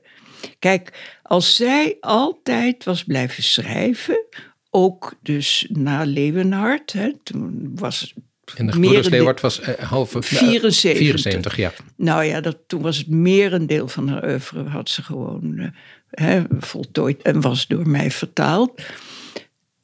[0.59, 4.25] Kijk, als zij altijd was blijven schrijven,
[4.69, 6.93] ook dus na Leeuwenhard.
[6.93, 8.13] Hè, toen was
[8.55, 10.21] en de gebroeders Leeuward was uh, halve...
[10.21, 10.97] 74.
[10.97, 11.73] 74, ja.
[11.95, 15.67] Nou ja, dat, toen was het merendeel van haar oeuvre had ze gewoon uh,
[16.09, 18.81] hè, voltooid en was door mij vertaald.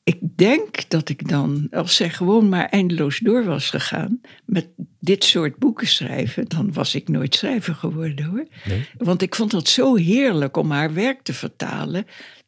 [0.05, 4.67] Ik denk dat ik dan, als zij gewoon maar eindeloos door was gegaan met
[4.99, 8.47] dit soort boeken schrijven, dan was ik nooit schrijver geworden hoor.
[8.65, 8.87] Nee.
[8.97, 12.05] Want ik vond het zo heerlijk om haar werk te vertalen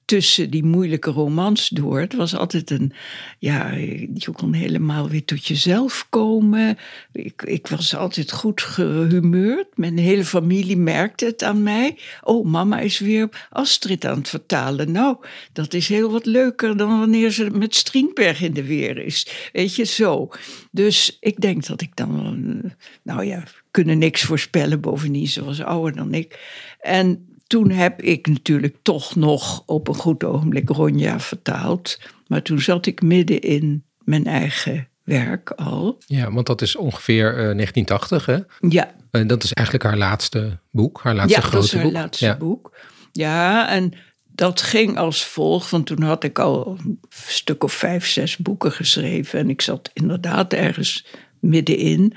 [0.08, 2.00] tussen die moeilijke romans door.
[2.00, 2.94] Het was altijd een,
[3.40, 6.78] ja, je kon helemaal weer tot jezelf komen.
[7.12, 9.68] Ik, ik was altijd goed gehumeurd.
[9.76, 11.98] Mijn hele familie merkte het aan mij.
[12.22, 14.92] Oh, mama is weer Astrid aan het vertalen.
[14.92, 15.18] Nou,
[15.54, 19.50] dat is heel wat leuker dan wanneer ze met Strienberg in de weer is.
[19.54, 20.30] Weet je, zo.
[20.72, 22.62] Dus ik denk dat ik dan,
[23.04, 24.82] nou ja, kunnen niks voorspellen.
[24.82, 26.40] Bovendien, ze was ouder dan ik.
[26.80, 32.00] En toen heb ik natuurlijk toch nog op een goed ogenblik Ronja vertaald.
[32.28, 35.98] Maar toen zat ik midden in mijn eigen werk al.
[36.06, 38.38] Ja, want dat is ongeveer uh, 1980, hè?
[38.70, 38.96] Ja.
[39.12, 41.94] En dat is eigenlijk haar laatste boek, haar laatste ja, grote dat is haar boek.
[41.94, 42.38] laatste ja.
[42.38, 42.78] boek.
[43.12, 43.94] Ja, en
[44.26, 48.72] dat ging als volgt, want toen had ik al een stuk of vijf, zes boeken
[48.72, 49.40] geschreven.
[49.40, 51.06] En ik zat inderdaad ergens
[51.40, 52.14] middenin.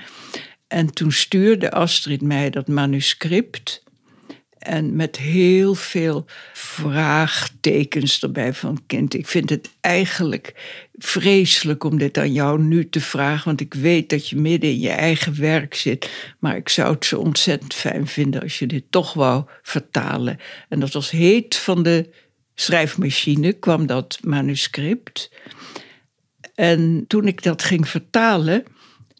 [0.67, 3.83] En toen stuurde Astrid mij dat manuscript.
[4.61, 9.13] En met heel veel vraagtekens erbij van kind.
[9.13, 10.53] Ik vind het eigenlijk
[10.93, 13.45] vreselijk om dit aan jou nu te vragen.
[13.45, 16.09] Want ik weet dat je midden in je eigen werk zit.
[16.39, 20.39] Maar ik zou het zo ontzettend fijn vinden als je dit toch wou vertalen.
[20.69, 22.09] En dat was heet van de
[22.55, 25.31] schrijfmachine, kwam dat manuscript.
[26.55, 28.65] En toen ik dat ging vertalen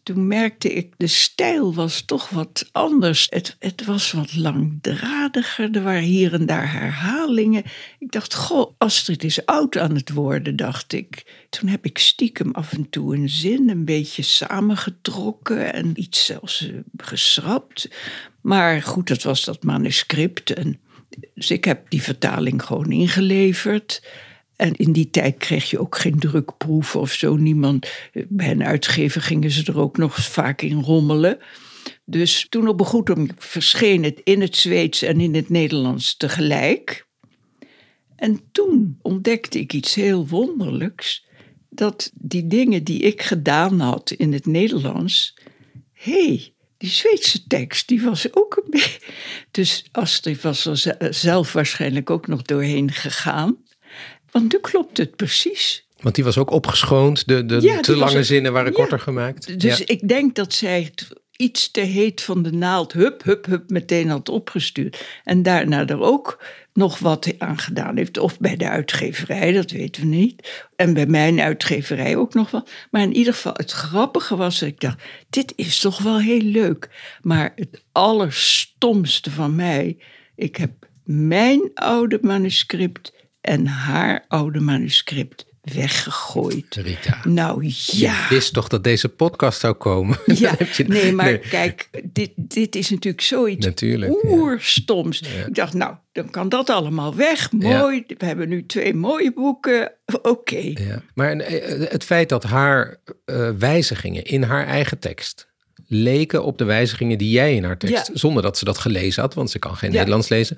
[0.02, 3.26] toen merkte ik, de stijl was toch wat anders.
[3.30, 7.62] Het, het was wat langdradiger, er waren hier en daar herhalingen.
[7.98, 11.24] Ik dacht, goh, Astrid is oud aan het worden, dacht ik.
[11.50, 16.62] Toen heb ik stiekem af en toe een zin een beetje samengetrokken en iets zelfs
[16.62, 17.88] uh, geschrapt.
[18.40, 20.52] Maar goed, dat was dat manuscript.
[20.52, 20.80] En,
[21.34, 24.02] dus ik heb die vertaling gewoon ingeleverd.
[24.62, 27.36] En in die tijd kreeg je ook geen drukproeven of zo.
[27.36, 27.90] Niemand,
[28.28, 31.38] bij een uitgever gingen ze er ook nog vaak in rommelen.
[32.04, 36.16] Dus toen op een goed moment verscheen het in het Zweeds en in het Nederlands
[36.16, 37.06] tegelijk.
[38.16, 41.26] En toen ontdekte ik iets heel wonderlijks.
[41.68, 45.38] Dat die dingen die ik gedaan had in het Nederlands.
[45.92, 49.00] hé, hey, die Zweedse tekst, die was ook een beetje.
[49.50, 53.56] Dus Astrid was er zelf waarschijnlijk ook nog doorheen gegaan.
[54.32, 55.86] Want nu klopt het precies.
[56.00, 57.28] Want die was ook opgeschoond.
[57.28, 58.76] De, de Ja, te was lange zinnen waren ja.
[58.76, 59.60] korter gemaakt.
[59.60, 59.84] Dus ja.
[59.86, 64.08] ik denk dat zij het iets te heet van de naald, hup, hup, hup, meteen
[64.08, 65.04] had opgestuurd.
[65.24, 68.18] En daarna er ook nog wat aan gedaan heeft.
[68.18, 70.66] Of bij de uitgeverij, dat weten we niet.
[70.76, 72.70] En bij mijn uitgeverij ook nog wat.
[72.90, 76.42] Maar in ieder geval, het grappige was dat ik dacht, dit is toch wel heel
[76.42, 76.88] leuk.
[77.22, 79.96] Maar het allerstomste van mij,
[80.36, 80.70] ik heb
[81.04, 86.74] mijn oude manuscript en haar oude manuscript weggegooid.
[86.74, 87.20] Rita.
[87.24, 88.28] Nou Je ja.
[88.28, 90.18] wist toch dat deze podcast zou komen?
[90.34, 94.30] Ja, je- nee, maar Nee, kijk, dit, dit is natuurlijk zoiets Natuurlijk, ja.
[94.30, 95.20] oerstoms.
[95.20, 97.52] Ik dacht, nou, dan kan dat allemaal weg.
[97.52, 99.92] Mooi, we hebben nu twee mooie boeken.
[100.22, 100.72] Oké.
[100.74, 101.02] Ja.
[101.14, 105.50] Maar eh, het feit dat haar eh, wijzigingen in haar eigen tekst
[105.86, 109.34] leken op de wijzigingen die jij in haar tekst, zonder dat ze dat gelezen had,
[109.34, 109.90] want ze kan geen.
[109.92, 110.56] Nederlands lezen.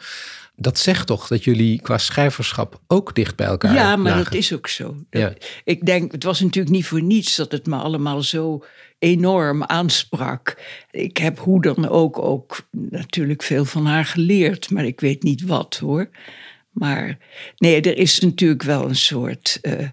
[0.57, 4.25] Dat zegt toch dat jullie qua schrijverschap ook dicht bij elkaar Ja, maar lagen?
[4.25, 4.85] dat is ook zo.
[5.11, 5.33] Dat- Ja.
[5.65, 8.65] Ik denk, het was natuurlijk niet voor niets dat het me allemaal zo
[8.99, 10.57] enorm aansprak.
[10.91, 15.43] Ik heb hoe dan ook, ook natuurlijk veel van haar geleerd, maar ik weet niet
[15.43, 16.09] wat hoor.
[16.71, 17.19] Maar
[17.57, 19.89] nee, er is natuurlijk wel een soort, eh,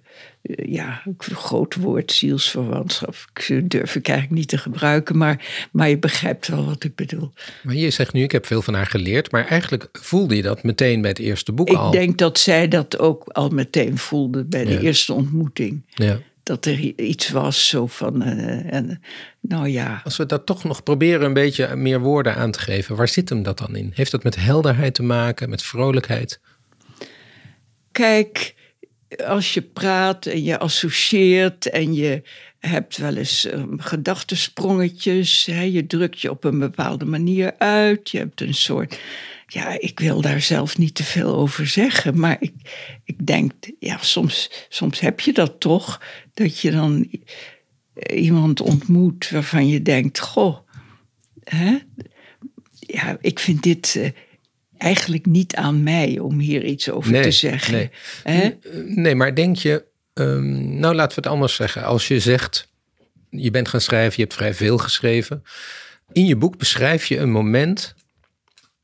[0.66, 3.16] ja, een groot woord, zielsverwantschap.
[3.48, 7.32] Ik durf ik eigenlijk niet te gebruiken, maar, maar je begrijpt wel wat ik bedoel.
[7.64, 10.64] Maar je zegt nu, ik heb veel van haar geleerd, maar eigenlijk voelde je dat
[10.64, 11.92] meteen bij het eerste boek Ik al.
[11.92, 14.80] denk dat zij dat ook al meteen voelde bij de Ja.
[14.80, 15.82] eerste ontmoeting.
[15.94, 16.20] Ja.
[16.44, 19.02] dat er iets was zo van, eh, en,
[19.42, 22.96] nou ja, Als we dat toch nog proberen een beetje meer woorden aan te geven,
[22.96, 23.92] waar zit hem dat dan in?
[23.96, 26.40] Heeft dat met helderheid te maken, met vrolijkheid?
[27.92, 28.56] kijk,
[29.26, 32.22] als je praat en je associeert en je
[32.60, 38.18] hebt wel eens um, gedachtensprongetjes, hè, je drukt je op een bepaalde manier uit, je
[38.18, 39.00] hebt een soort,
[39.48, 42.54] ja, ik wil daar zelf niet te veel over zeggen, maar ik,
[43.04, 46.02] ik denk, ja, soms, soms heb je dat toch,
[46.34, 47.10] dat je dan
[48.14, 50.58] iemand ontmoet waarvan je denkt, goh,
[51.44, 51.78] hè,
[52.80, 54.10] ja, ik vind dit eh,
[54.82, 57.74] eigenlijk niet aan mij om hier iets over Nee, te zeggen.
[57.74, 57.90] nee.
[58.24, 58.50] Hè?
[58.86, 61.84] Nee, maar denk je, ehm, nou laten we het anders zeggen.
[61.84, 62.68] Als je zegt,
[63.30, 65.44] je bent gaan schrijven, je hebt vrij veel geschreven.
[66.12, 67.94] In je boek beschrijf je een moment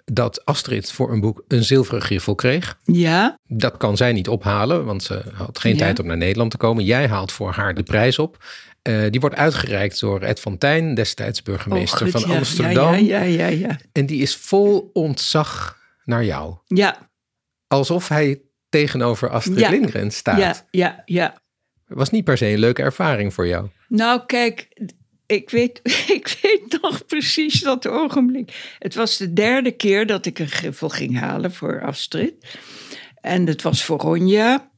[0.06, 2.80] dat Astrid voor een boek een zilveren griffel kreeg.
[2.84, 5.78] Ja, Dat kan zij niet ophalen, want ze had geen Ja.
[5.78, 6.84] tijd om naar Nederland te komen.
[6.84, 8.44] Jij haalt voor haar de prijs op.
[8.82, 12.94] Eh, die wordt uitgereikt door Ed van Tijn, destijds burgemeester Oh, goed, van ja, Amsterdam.
[12.96, 13.80] Ja, ja, ja, ja.
[13.92, 16.56] En die is vol ontzag naar jou.
[16.65, 17.10] Ja,
[17.67, 19.70] Alsof hij tegenover Astrid Ja.
[19.70, 20.39] Lindgren staat.
[20.39, 21.41] ja, ja, ja.
[21.88, 23.67] Was niet per se een leuke ervaring voor jou.
[23.88, 24.67] Nou, kijk,
[25.26, 25.80] ik weet,
[26.17, 28.76] ik weet nog precies dat ogenblik.
[28.80, 32.58] Het was de derde keer dat ik een griffel ging halen voor Astrid.
[33.22, 34.72] En het was voor Ronja.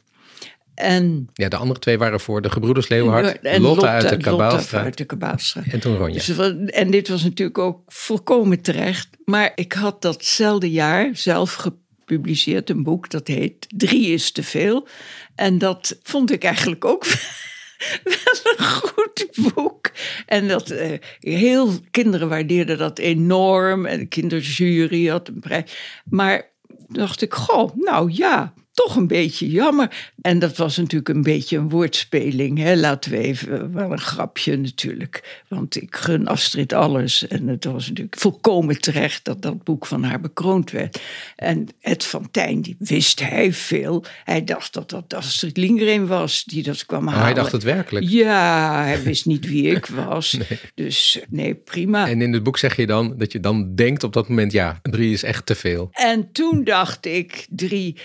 [0.79, 4.83] En, Ja, de andere twee waren voor de gebroeders Leeuwhard, en Lotte, uit de Kabaalstraat
[4.83, 5.65] uit de Kabaalstraat.
[5.65, 6.21] en toen Ronja.
[6.25, 9.07] Dus en dit was natuurlijk ook volkomen terecht.
[9.25, 14.87] Maar ik had datzelfde jaar zelf gepubliceerd, een boek dat heet Drie is te veel.
[15.35, 17.05] En dat vond ik eigenlijk ook
[18.03, 19.91] wel een goed boek.
[20.25, 23.85] En dat uh, heel kinderen waardeerden dat enorm.
[23.85, 25.71] En de kinderjury had een prijs.
[26.09, 26.49] Maar
[26.87, 28.53] dacht ik, goh, nou ja,
[28.85, 30.11] toch een beetje jammer.
[30.21, 32.57] En dat was natuurlijk een beetje een woordspeling.
[32.57, 32.75] Hè?
[32.75, 35.43] Laten we even, wel een grapje natuurlijk.
[35.47, 37.27] Want ik gun Astrid alles.
[37.27, 41.01] En het was natuurlijk volkomen terecht dat dat boek van haar bekroond werd.
[41.35, 44.03] En Ed van Tijn, die wist hij veel.
[44.23, 47.19] Hij dacht dat dat Astrid Lindgren was die dat kwam halen.
[47.19, 48.05] Oh, hij dacht het werkelijk?
[48.09, 50.37] Ja, hij wist niet wie ik was.
[50.75, 52.07] Dus nee, prima.
[52.09, 54.51] En in het boek zeg je dan dat je dan denkt op dat moment...
[54.51, 55.89] ja, drie is echt te veel.
[55.91, 57.95] En toen dacht ik, drie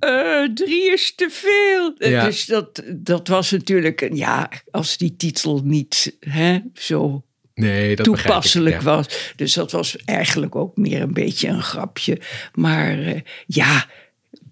[0.00, 2.10] uh, drie is te veel.
[2.10, 2.24] Ja.
[2.24, 8.76] Dus dat, dat was natuurlijk, ja, als die titel niet hè, zo nee, dat toepasselijk
[8.76, 9.32] ik, was.
[9.36, 12.20] Dus dat was eigenlijk ook meer een beetje een grapje.
[12.54, 13.86] Maar uh, ja,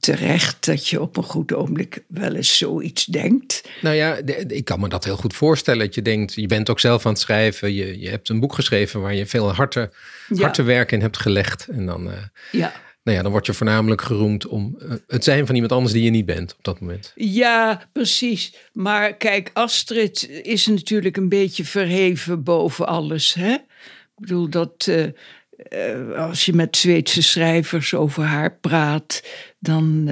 [0.01, 3.69] terecht dat je op een goed ogenblik wel eens zoiets denkt.
[3.81, 4.17] Nou ja,
[4.49, 5.87] ik kan me dat heel goed voorstellen.
[5.87, 7.73] Dat je denkt, je bent ook zelf aan het schrijven.
[7.73, 9.93] Je, je hebt een boek geschreven waar je veel harde,
[10.37, 11.69] harde werk in hebt gelegd.
[11.69, 12.13] En dan, uh,
[12.51, 12.73] ja
[13.05, 16.03] nou ja, dan word je voornamelijk geroemd om eh, het zijn van iemand anders die
[16.03, 17.13] je niet bent op dat moment.
[17.15, 18.55] Ja, precies.
[18.73, 23.35] Maar kijk, Astrid is natuurlijk een beetje verheven boven alles.
[23.35, 23.53] Hè?
[23.53, 29.23] Ik bedoel, dat uh, als je met Zweedse schrijvers over haar praat,
[29.59, 30.09] dan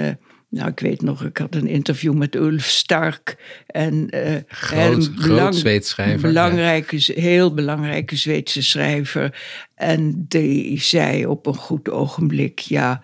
[0.52, 3.36] nou, ik weet nog, ik had een interview met Ulf Stark.
[3.66, 6.20] En, uh, groot, een belang, groot.
[6.20, 9.40] Belangrijke, Heel belangrijke Zweedse schrijver.
[9.74, 13.02] En die zei op een goed ogenblik: Ja,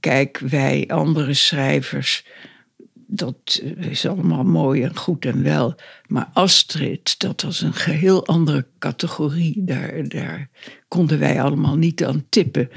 [0.00, 2.24] kijk, wij andere schrijvers
[3.10, 5.74] dat is allemaal mooi en goed en wel.
[6.06, 9.54] Maar Astrid, dat was een geheel andere categorie.
[9.56, 10.48] Daar, daar
[10.88, 12.70] konden wij allemaal niet aan tippen.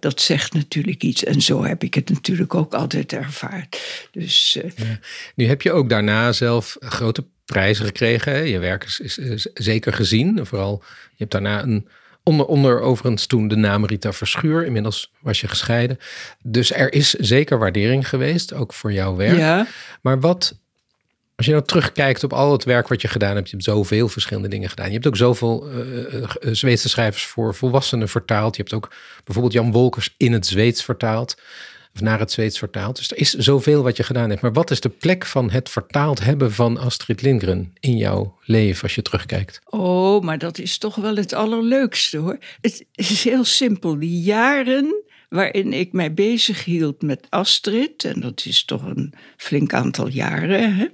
[0.00, 1.24] Dat zegt natuurlijk iets.
[1.24, 4.08] En zo heb ik het natuurlijk ook altijd ervaard.
[4.10, 4.70] Dus, uh,
[5.34, 8.48] Nu heb je ook daarna zelf grote prijzen gekregen.
[8.48, 10.46] Je werk is, is, zeker gezien.
[10.46, 11.88] Vooral, je hebt daarna een
[12.28, 14.64] Onder, onder overigens toen de naam Rita Verschuur.
[14.64, 15.98] Inmiddels was je gescheiden.
[16.42, 19.38] Dus er is zeker waardering geweest, ook voor jouw werk.
[19.38, 19.66] Ja.
[20.00, 20.58] Maar wat,
[21.36, 23.46] als je nou terugkijkt op al het werk wat je gedaan hebt.
[23.46, 24.86] Je hebt zoveel verschillende dingen gedaan.
[24.86, 28.56] Je hebt ook zoveel uh, Zweedse schrijvers voor volwassenen vertaald.
[28.56, 28.92] Je hebt ook
[29.24, 31.36] bijvoorbeeld Jan Wolkers in het Zweeds vertaald
[31.96, 32.96] of naar het Zweeds vertaald.
[32.96, 34.42] Dus er is zoveel wat je gedaan hebt.
[34.42, 38.82] Maar wat is de plek van het vertaald hebben van Astrid Lindgren in jouw leven
[38.82, 39.60] als je terugkijkt?
[39.64, 42.38] Oh, maar dat is toch wel het allerleukste hoor.
[42.60, 43.98] Het is heel simpel.
[43.98, 49.72] Die jaren waarin ik mij bezig hield met Astrid, en dat is toch een flink
[49.72, 50.76] aantal jaren.
[50.76, 50.86] Hè?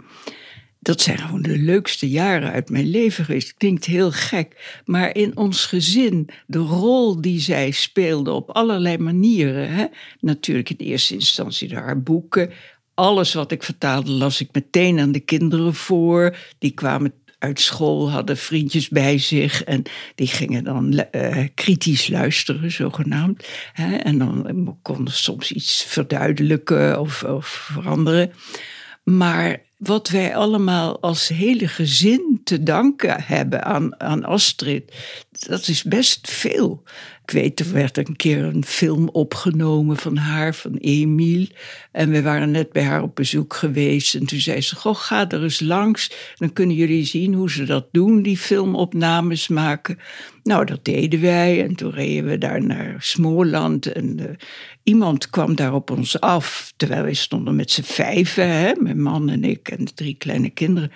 [0.82, 3.54] Dat zijn gewoon de leukste jaren uit mijn leven geweest.
[3.56, 9.72] Klinkt heel gek, maar in ons gezin, de rol die zij speelde op allerlei manieren.
[9.72, 9.84] Hè?
[10.20, 12.50] Natuurlijk in eerste instantie haar boeken.
[12.94, 16.36] Alles wat ik vertaalde las ik meteen aan de kinderen voor.
[16.58, 19.82] Die kwamen uit school, hadden vriendjes bij zich en
[20.14, 23.48] die gingen dan uh, kritisch luisteren, zogenaamd.
[23.72, 23.96] Hè?
[23.96, 28.32] En dan konden soms iets verduidelijken of, of veranderen.
[29.02, 34.92] Maar wat wij allemaal als hele gezin te danken hebben aan, aan Astrid,
[35.30, 36.82] dat is best veel.
[37.24, 41.46] Ik weet, er werd een keer een film opgenomen van haar, van Emiel.
[41.92, 44.14] En we waren net bij haar op bezoek geweest.
[44.14, 46.12] En toen zei ze: Goh, ga er eens langs.
[46.36, 49.98] Dan kunnen jullie zien hoe ze dat doen, die filmopnames maken.
[50.42, 51.64] Nou, dat deden wij.
[51.64, 53.92] En toen reden we daar naar Smoorland.
[53.92, 54.26] En uh,
[54.82, 56.72] iemand kwam daar op ons af.
[56.76, 60.50] Terwijl wij stonden met z'n vijven, hè, mijn man en ik en de drie kleine
[60.50, 60.92] kinderen.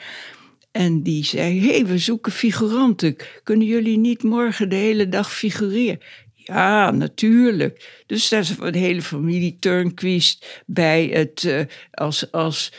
[0.77, 3.17] En die zei: Hé, hey, we zoeken figuranten.
[3.43, 6.01] Kunnen jullie niet morgen de hele dag figureren?
[6.35, 8.03] Ja, natuurlijk.
[8.07, 11.61] Dus daar is de hele familie Turnquist bij het uh,
[11.91, 12.73] als, als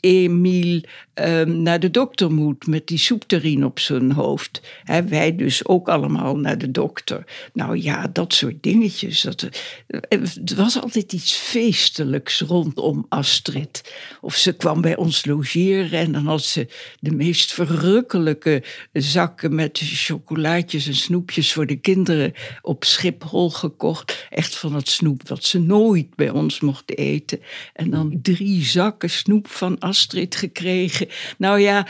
[0.00, 0.80] Emiel
[1.14, 4.60] um, naar de dokter moet met die soepterrien op zijn hoofd.
[4.84, 7.24] He, wij dus ook allemaal naar de dokter.
[7.52, 9.20] Nou ja, dat soort dingetjes.
[9.20, 9.48] Dat,
[9.86, 13.94] eh, het was altijd iets feestelijks rondom Astrid.
[14.20, 16.68] Of ze kwam bij ons logeren en dan had ze
[17.00, 22.32] de meest verrukkelijke zakken met chocolaatjes en snoepjes voor de kinderen
[22.62, 24.26] op Schiphol gekocht.
[24.30, 27.40] Echt van het snoep wat ze nooit bij ons mochten eten.
[27.72, 29.89] En dan drie zakken snoep van Astrid
[30.34, 31.08] gekregen.
[31.38, 31.86] Nou ja,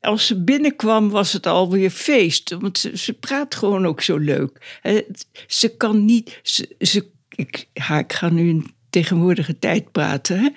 [0.00, 2.50] als ze binnenkwam was het alweer feest.
[2.50, 4.80] Want ze, praat gewoon ook zo leuk.
[5.46, 6.40] Ze kan niet.
[6.42, 10.38] Ze, ik, ik ga nu een tegenwoordige tijd praten.
[10.38, 10.48] Hè?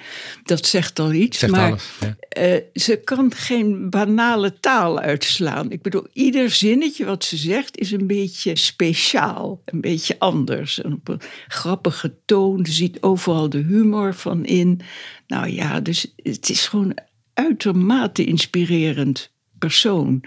[0.43, 1.39] Dat zegt al iets.
[1.39, 2.15] Zegt maar alles, ja.
[2.29, 5.71] eh, ze kan geen banale taal uitslaan.
[5.71, 9.61] Ik bedoel, ieder zinnetje wat ze zegt is een beetje speciaal.
[9.65, 10.81] Een beetje anders.
[10.81, 12.65] En op een grappige toon.
[12.65, 14.81] Ze ziet overal de humor van in.
[15.27, 20.23] Nou ja, dus het is gewoon een uitermate inspirerend persoon.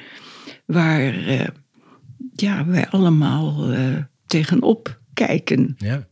[0.65, 1.47] Waar eh,
[2.35, 3.97] ja, wij allemaal eh,
[4.27, 5.75] tegenop kijken.
[5.79, 6.07] Ja.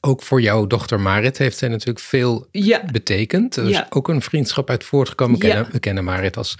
[0.00, 2.84] Ook voor jouw dochter Marit heeft zij natuurlijk veel Ja.
[2.92, 3.56] betekend.
[3.56, 3.86] Er is Ja.
[3.90, 5.38] ook een vriendschap uit voortgekomen.
[5.38, 5.52] We Ja.
[5.54, 6.54] kennen, we kennen Marit als,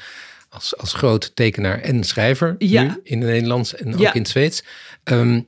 [0.49, 2.55] als, als groot tekenaar en schrijver.
[2.59, 2.83] Ja.
[2.83, 4.65] Nu in het Nederlands en ook in het Zweeds.
[5.05, 5.41] Ehm,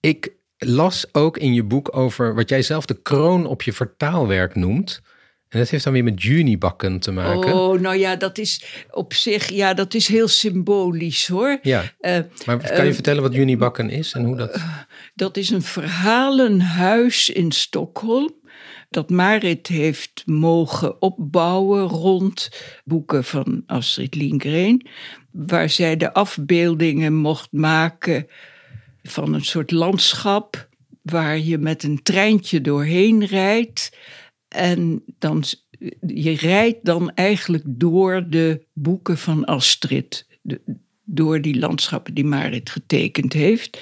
[0.00, 4.54] ik las ook in je boek over wat jij zelf de kroon op je vertaalwerk
[4.54, 5.00] noemt.
[5.48, 7.54] En dat heeft dan weer met junibakken te maken.
[7.54, 11.58] Oh, nou ja, dat is op zich, ja, dat is heel symbolisch hoor.
[11.62, 14.60] Ja, Eh, maar kan je vertellen wat junibakken is en hoe dat...
[15.20, 18.34] dat is een verhalenhuis in Stockholm.
[18.90, 22.50] Dat Marit heeft mogen opbouwen rond
[22.84, 24.88] boeken van Astrid Lindgren.
[25.30, 28.26] Waar zij de afbeeldingen mocht maken
[29.02, 30.68] van een soort landschap.
[31.02, 33.96] Waar je met een treintje doorheen rijdt.
[34.48, 35.44] En dan,
[36.06, 40.26] je rijdt dan eigenlijk door de boeken van Astrid.
[41.04, 43.78] Door die landschappen die Marit getekend heeft.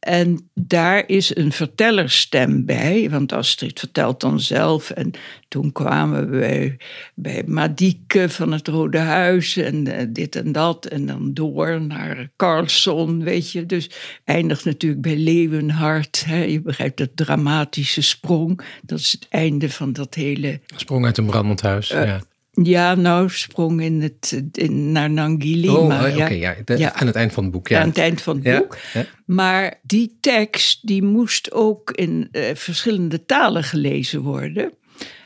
[0.00, 4.90] En daar is een vertellerstem bij, want Astrid vertelt dan zelf.
[4.90, 5.10] En
[5.48, 6.76] toen kwamen we
[7.14, 10.86] bij Madieke van het Rode Huis en eh, dit en dat.
[10.86, 13.66] En dan door naar Carlson, weet je.
[13.66, 13.90] Dus
[14.24, 16.24] eindigt natuurlijk bij Leeuwenhart.
[16.26, 16.42] Hè.
[16.42, 18.60] Je begrijpt dat dramatische sprong.
[18.82, 21.90] Dat is het einde van dat hele Sprong uit een brandend huis.
[21.90, 22.20] Eh, ja.
[22.50, 25.68] Ja, nou, sprong in het, in, naar Nangili.
[25.68, 26.56] Oh, maar ja, oké, ja.
[26.64, 26.92] de- Ja.
[26.94, 27.80] Aan het eind van het boek, ja.
[27.80, 28.78] aan het eind van het boek.
[29.26, 34.72] Maar die tekst die moest ook in eh, verschillende talen gelezen worden.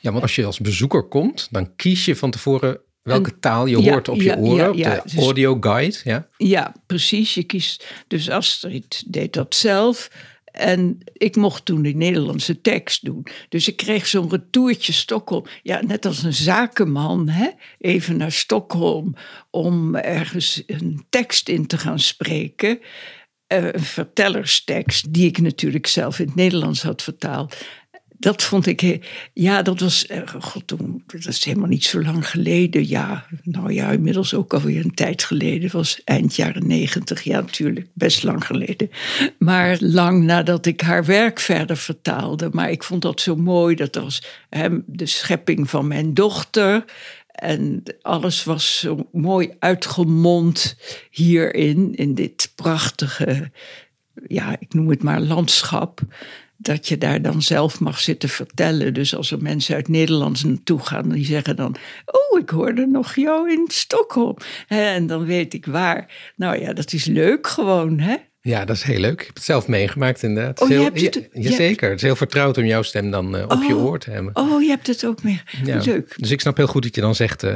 [0.00, 3.90] Ja, want als je als bezoeker komt, dan kies je van tevoren welke taal je
[3.90, 5.96] hoort op je oren, op de dus- audio guide.
[6.04, 6.28] Ja.
[6.36, 7.34] Ja, precies.
[7.34, 7.86] Je kiest.
[8.08, 10.10] Dus Astrid deed dat zelf.
[10.54, 13.26] En ik mocht toen de Nederlandse tekst doen.
[13.48, 15.44] Dus ik kreeg zo'n retourtje Stockholm.
[15.62, 17.48] Ja, net als een zakenman, hè?
[17.78, 19.14] even naar Stockholm
[19.50, 22.78] om ergens een tekst in te gaan spreken.
[23.46, 27.56] Eh, een vertellerstekst, die ik natuurlijk zelf in het Nederlands had vertaald.
[28.24, 32.28] Dat vond ik, ja, dat was, eh, god, toen, dat is helemaal niet zo lang
[32.28, 32.88] geleden.
[32.88, 35.70] Ja, nou ja, inmiddels ook alweer een tijd geleden.
[35.72, 38.90] Was eind jaren negentig, ja, natuurlijk, best lang geleden.
[39.38, 42.48] Maar lang nadat ik haar werk verder vertaalde.
[42.52, 46.84] Maar ik vond dat zo mooi, dat was hè, de schepping van mijn dochter.
[47.26, 50.76] En alles was zo mooi uitgemond
[51.10, 53.50] hierin, in dit prachtige,
[54.26, 56.00] ja, ik noem het maar landschap.
[56.64, 58.94] Dat je daar dan zelf mag zitten vertellen.
[58.94, 63.14] Dus als er mensen uit Nederland naartoe gaan, die zeggen dan: Oh, ik hoorde nog
[63.14, 64.36] jou in Stockholm.
[64.68, 66.32] En dan weet ik waar.
[66.36, 68.14] Nou ja, dat is leuk gewoon, hè?
[68.40, 69.20] ja, dat is heel leuk.
[69.20, 70.60] Ik heb het zelf meegemaakt inderdaad.
[70.60, 71.88] Oh, is je heel, hebt het- ja, je jazeker.
[71.88, 73.84] Het is heel vertrouwd om jouw stem dan eh, op je Oh.
[73.84, 74.36] oor te hebben.
[74.36, 75.42] Oh, je hebt het ook meer.
[75.64, 75.80] Ja.
[75.84, 76.14] Leuk.
[76.16, 77.52] Dus ik snap heel goed dat je dan zegt, eh,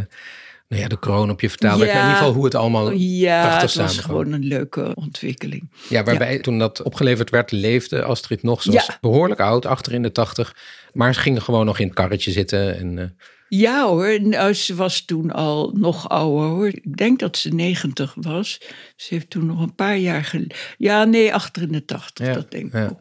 [0.68, 1.50] nou ja, de kroon op je.
[1.56, 1.76] Ja.
[1.76, 5.70] Maar in ieder geval hoe het allemaal Ja, prachtig het was gewoon een leuke ontwikkeling.
[5.88, 8.62] Ja, waarbij toen dat opgeleverd werd, leefde Astrid nog.
[8.62, 8.98] Ze was Ja.
[9.00, 10.56] behoorlijk oud, achter in de tachtig.
[10.92, 12.78] Maar ze ging gewoon nog in het karretje zitten.
[12.78, 13.04] En, eh,
[13.48, 16.66] Ja hoor, nou, ze was toen al nog ouder hoor.
[16.68, 18.60] Ik denk dat ze 90 was.
[18.96, 20.56] Ze heeft toen nog een paar jaar geleden.
[20.78, 22.72] Ja, nee, achter in de 80, Ja, dat denk ik.
[22.72, 22.84] ja.
[22.86, 23.00] ook.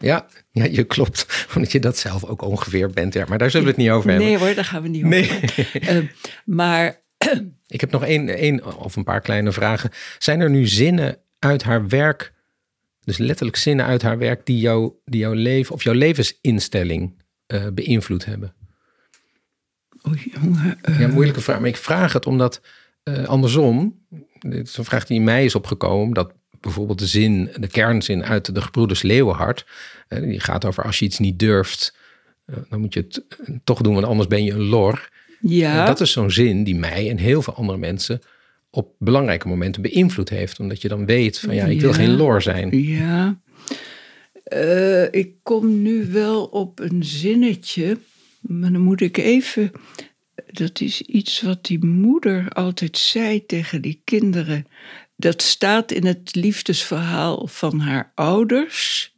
[0.00, 1.26] Ja, ja, je klopt.
[1.54, 3.14] Omdat je dat zelf ook ongeveer bent.
[3.14, 3.24] Ja.
[3.28, 4.28] Maar daar zullen we het niet over hebben.
[4.28, 5.30] Nee hoor, daar gaan we niet Nee.
[5.30, 5.68] over.
[5.88, 5.98] Eh,
[6.44, 7.02] maar
[7.66, 9.90] Ik heb nog één, één of een paar kleine vragen.
[10.18, 12.32] Zijn er nu zinnen uit haar werk,
[13.00, 17.66] dus letterlijk zinnen uit haar werk, die, jou, die jouw leven of jouw levensinstelling eh,
[17.74, 18.54] beïnvloed hebben?
[20.08, 21.60] oei, jongen, eh, Ja, moeilijke vraag.
[21.60, 22.60] Maar ik vraag het omdat
[23.02, 24.06] eh, andersom,
[24.38, 28.24] dit is een vraag die in mij is opgekomen, dat bijvoorbeeld de zin, de kernzin
[28.24, 29.66] uit de Gebroeders Leeuwenhart,
[30.08, 31.96] eh, die gaat over als je iets niet durft,
[32.46, 35.08] eh, dan moet je het eh, toch doen, want anders ben je een lor.
[35.40, 38.20] ja, En dat is zo'n zin die mij en heel veel andere mensen
[38.70, 40.60] op belangrijke momenten beïnvloed heeft.
[40.60, 41.94] Omdat je dan weet van ja, ik wil Ja.
[41.96, 42.82] geen lor zijn.
[42.82, 43.40] ja.
[45.10, 47.98] Ik kom nu wel op een zinnetje,
[48.40, 49.70] maar dan moet ik even.
[50.50, 54.66] Dat is iets wat die moeder altijd zei tegen die kinderen.
[55.20, 59.12] Dat staat in het liefdesverhaal van haar ouders.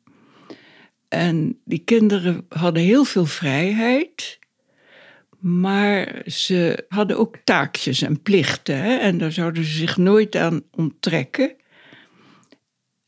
[1.09, 4.38] En die kinderen hadden heel veel vrijheid.
[5.38, 8.76] Maar ze hadden ook taakjes en plichten.
[8.76, 8.96] Hè?
[8.96, 11.57] En daar zouden ze zich nooit aan onttrekken.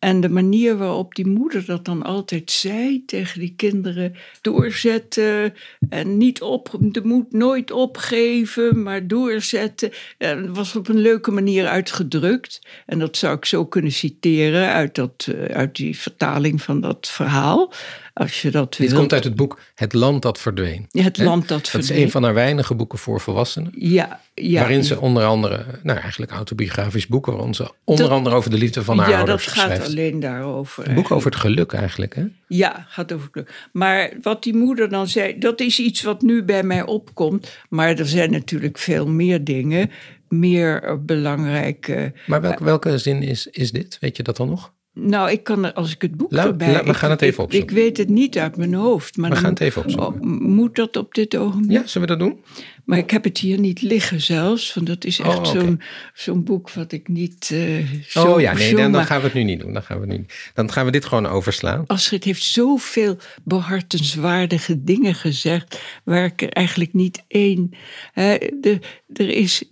[0.05, 5.55] En de manier waarop die moeder dat dan altijd zei tegen die kinderen: doorzetten
[5.89, 9.91] en niet op, de moed nooit opgeven, maar doorzetten.
[10.19, 12.61] En was op een leuke manier uitgedrukt.
[12.87, 17.09] En dat zou ik zo kunnen citeren uit, dat, eh, uit die vertaling van dat
[17.09, 17.73] verhaal.
[18.15, 20.87] Als je dat Dit komt uit het boek Het Land dat verdween.
[20.91, 21.25] Ja, het Hè?
[21.25, 21.97] land dat Dat verdween.
[21.99, 23.73] is een van haar weinige boeken voor volwassenen.
[23.79, 24.59] Ja, ja.
[24.61, 28.57] waarin ze onder andere, nou eigenlijk autobiografisch boek, waarin ze onder Dat- andere over de
[28.59, 29.87] liefde van haar ja, dat ouders gaat schrijft.
[29.87, 30.89] alleen daarover.
[30.89, 32.25] Een boek over het geluk eigenlijk, hè?
[32.49, 33.69] Ja, gaat over geluk.
[33.73, 37.57] Maar wat die moeder dan zei, dat is iets wat nu bij mij opkomt.
[37.69, 39.91] Maar er zijn natuurlijk veel meer dingen,
[40.29, 42.13] meer eh, belangrijke.
[42.27, 43.97] Maar welke, welke zin is, is dit?
[44.01, 44.73] Weet je dat dan nog?
[44.95, 46.73] Nou, ik kan er, als ik het boek La- erbij...
[46.73, 47.69] la- we ik- gaan het even opzoeken.
[47.71, 49.17] Ik weet het niet uit mijn hoofd.
[49.17, 50.15] Maar We gaan het even opzoeken.
[50.15, 51.71] Oh, moet dat op dit ogenblik?
[51.81, 52.41] Ja, zullen we dat doen?
[52.85, 54.75] Maar ik heb het hier niet liggen zelfs.
[54.75, 55.49] Want dat is echt Oh, oké.
[55.61, 55.81] zo'n
[56.15, 59.43] zo'n boek wat ik niet eh zo oh ja, nee, dan, gaan we het nu
[59.43, 59.73] niet doen.
[59.73, 61.85] Dan gaan we, nu, dan gaan we dit gewoon overslaan.
[61.87, 67.71] Astrid heeft zoveel behartenswaardige dingen gezegd, waar ik er eigenlijk niet één.
[68.13, 68.79] Hè, de,
[69.13, 69.63] er is,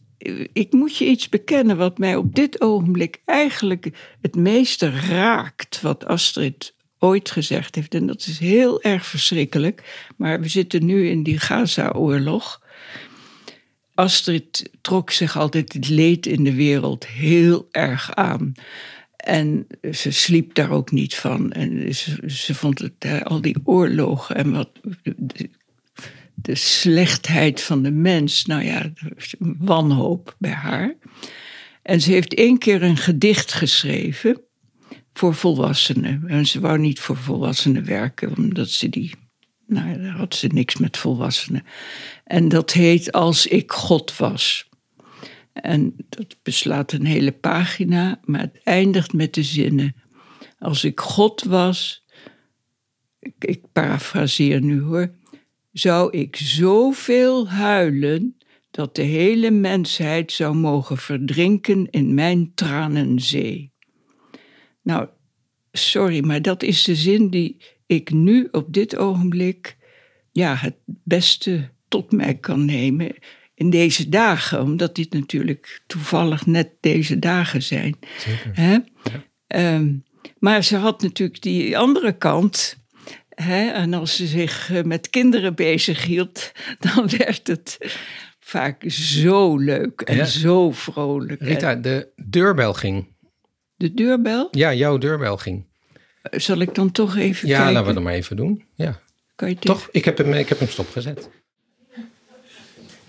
[0.52, 6.06] ik moet je iets bekennen wat mij op dit ogenblik eigenlijk het meeste raakt, wat
[6.06, 7.94] Astrid ooit gezegd heeft.
[7.94, 12.62] En dat is heel erg verschrikkelijk, maar we zitten nu in die Gaza-oorlog.
[13.94, 18.52] Astrid trok zich altijd het leed in de wereld heel erg aan.
[19.16, 21.52] En ze sliep daar ook niet van.
[21.52, 24.70] En ze, ze vond het, al die oorlogen en wat,
[26.42, 28.92] de, slechtheid van de mens, nou ja,
[29.58, 30.94] wanhoop bij haar.
[31.82, 34.40] En ze heeft één keer een gedicht geschreven
[35.12, 36.22] voor volwassenen.
[36.26, 39.14] En ze wou niet voor volwassenen werken, omdat ze die.
[39.66, 41.64] Nou, daar had ze niks met volwassenen.
[42.24, 44.70] En dat heet Als ik God was.
[45.52, 49.94] En dat beslaat een hele pagina, maar het eindigt met de zinnen.
[50.58, 52.04] Als ik God was,
[53.18, 55.14] ik, ik parafraseer nu hoor,
[55.72, 58.36] zou ik zoveel huilen
[58.70, 63.72] dat de hele mensheid zou mogen verdrinken in mijn tranenzee.
[64.82, 65.08] Nou,
[65.72, 67.56] sorry, maar dat is de zin die
[67.86, 69.76] ik nu op dit ogenblik
[70.30, 73.14] ja, het beste tot mij kan nemen
[73.54, 77.96] in deze dagen, omdat dit natuurlijk toevallig net deze dagen zijn.
[78.18, 78.50] Zeker.
[78.54, 78.78] Hè?
[79.46, 79.94] Ehm,
[80.38, 82.81] maar ze had natuurlijk die andere kant.
[83.34, 83.70] Hè?
[83.70, 86.52] En als ze zich eh, met kinderen bezig hield,
[86.94, 87.78] dan werd het
[88.40, 90.24] vaak zo leuk en Ja.
[90.24, 91.40] zo vrolijk.
[91.42, 93.06] Rita, En de deurbel ging.
[93.76, 95.66] De deurbel, Ja, jouw deurbel ging.
[96.30, 97.72] zal ik dan toch even Ja, kijken?
[97.72, 98.64] laten we dat maar even doen.
[98.74, 99.00] Ja.
[99.36, 99.88] Kan je Toch?
[99.92, 101.28] Ik heb hem, ik heb hem stopgezet.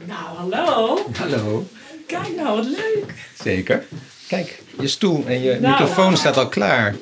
[0.05, 0.97] Nou, hallo.
[1.17, 1.65] Hallo.
[2.07, 3.13] Kijk nou, wat leuk.
[3.43, 3.83] Zeker.
[4.27, 5.71] Kijk, je stoel en je Nou.
[5.71, 6.95] microfoon staat al klaar.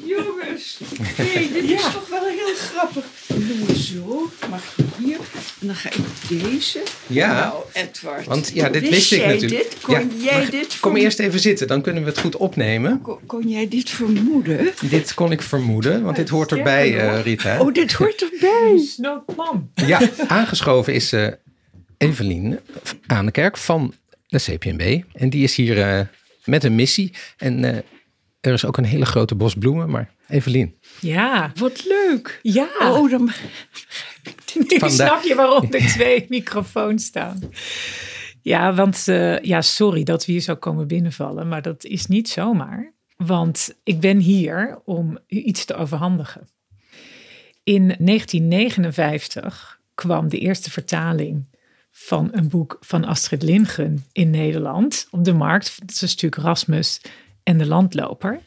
[0.61, 3.05] Jongens, nee, dit is toch wel heel grappig.
[3.27, 5.17] Dan doen we zo, mag je hier.
[5.59, 6.83] En dan ga ik deze.
[7.07, 7.33] Ja.
[7.33, 8.25] Nou, Edward.
[8.25, 9.51] Want ja, dit wist wist ik natuurlijk.
[9.69, 9.77] Dit?
[9.81, 11.03] Kon Ja, jij dit Kom vermoeden?
[11.03, 13.01] eerst even zitten, dan kunnen we het goed opnemen.
[13.01, 14.69] Kon, kon jij dit vermoeden?
[14.89, 17.59] Dit kon ik vermoeden, want dit hoort erbij, eh, Rita.
[17.59, 18.77] Oh, dit hoort erbij.
[18.93, 19.69] Snootman.
[19.75, 21.27] Ja, aangeschoven is eh
[21.97, 22.59] Evelien
[23.07, 23.93] aan de kerk van
[24.27, 25.01] de CPNB.
[25.13, 25.99] En die is hier eh,
[26.45, 27.13] met een missie.
[27.37, 27.75] En eh,
[28.41, 29.89] er is ook een hele grote bos bloemen.
[29.89, 31.51] Maar Evelien, Ja.
[31.55, 32.39] Wat leuk.
[32.41, 32.69] Ja.
[32.79, 33.31] Oh, dan
[34.67, 37.39] Nu snap je waarom er twee microfoons staan.
[38.41, 42.29] Ja, want eh, ja, sorry dat we hier zo komen binnenvallen, maar dat is niet
[42.29, 42.93] zomaar.
[43.17, 46.47] Want ik ben hier om u iets te overhandigen.
[47.63, 51.45] In 1959 kwam de eerste vertaling
[51.91, 55.79] van een boek van Astrid Lindgren in Nederland op de markt.
[55.79, 57.01] Dat is natuurlijk Rasmus
[57.43, 58.39] en de landloper.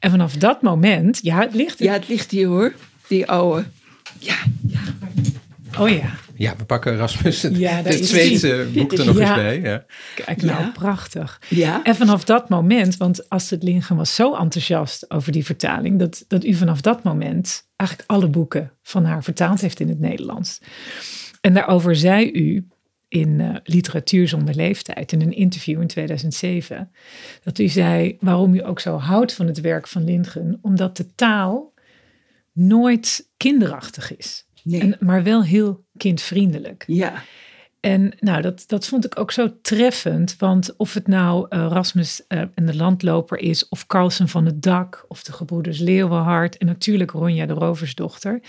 [0.00, 1.78] En vanaf dat moment, ja, het ligt.
[1.78, 2.72] Ja, het ligt hier hoor.
[3.08, 3.64] Die oude.
[4.18, 4.34] Ja,
[5.78, 9.22] Oh ja, ja, we pakken Rasmus, het, Ja, Zweedse boek er nog Ja.
[9.26, 9.60] eens bij.
[9.60, 9.84] Ja.
[10.14, 10.70] kijk nou, Ja.
[10.70, 11.40] prachtig.
[11.48, 11.82] ja.
[11.82, 16.44] En vanaf dat moment, want Astrid Lindgren was zo enthousiast over die vertaling, dat, dat
[16.44, 20.58] u vanaf dat moment eigenlijk alle boeken van haar vertaald heeft in het Nederlands.
[21.40, 22.66] En daarover zei u
[23.10, 26.90] in eh, Literatuur zonder leeftijd, in een interview in 2007,
[27.42, 31.14] dat u zei waarom u ook zo houdt van het werk van Lindgren, omdat de
[31.14, 31.72] taal
[32.52, 34.80] nooit kinderachtig is, Nee.
[34.80, 36.84] en, maar wel heel kindvriendelijk.
[36.86, 37.22] Ja.
[37.80, 40.36] En nou, dat, dat vond ik ook zo treffend.
[40.38, 44.62] Want of het nou eh, Rasmus eh, en de landloper is, of Carlsen van het
[44.62, 48.40] dak, of de gebroeders Leeuwenhard en natuurlijk Ronja de Roversdochter.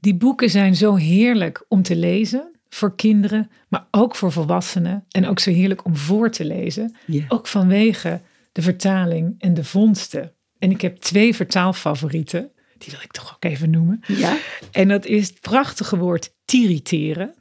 [0.00, 5.04] Die boeken zijn zo heerlijk om te lezen voor kinderen, maar ook voor volwassenen.
[5.10, 6.96] En ook zo heerlijk om voor te lezen.
[7.28, 8.20] Ook vanwege
[8.52, 12.50] de vertaling en de vondsten En ik heb twee vertaalfavorieten.
[12.78, 14.00] Die wil ik toch ook even noemen.
[14.06, 14.36] Ja?
[14.70, 17.34] En dat is het prachtige woord tiriteren.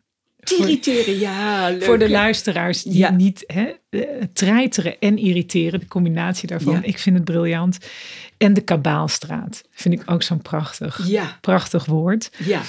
[0.52, 1.84] Irriteren, ja, leuk.
[1.84, 3.12] Voor de luisteraars die Ja.
[3.12, 4.00] niet hè, eh,
[4.34, 6.74] treiteren en irriteren, de combinatie daarvan.
[6.74, 6.84] Ja.
[6.84, 7.78] Ik vind het briljant.
[8.38, 12.32] En de Kabaalstraat vind ik ook zo'n prachtig, Ja, prachtig woord.
[12.46, 12.62] ja.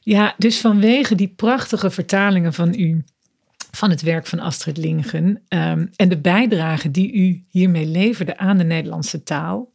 [0.00, 3.04] Ja, dus vanwege die prachtige vertalingen van u,
[3.70, 8.58] van het werk van Astrid Lindgren ehm, en de bijdrage die u hiermee leverde aan
[8.58, 9.70] de Nederlandse taal,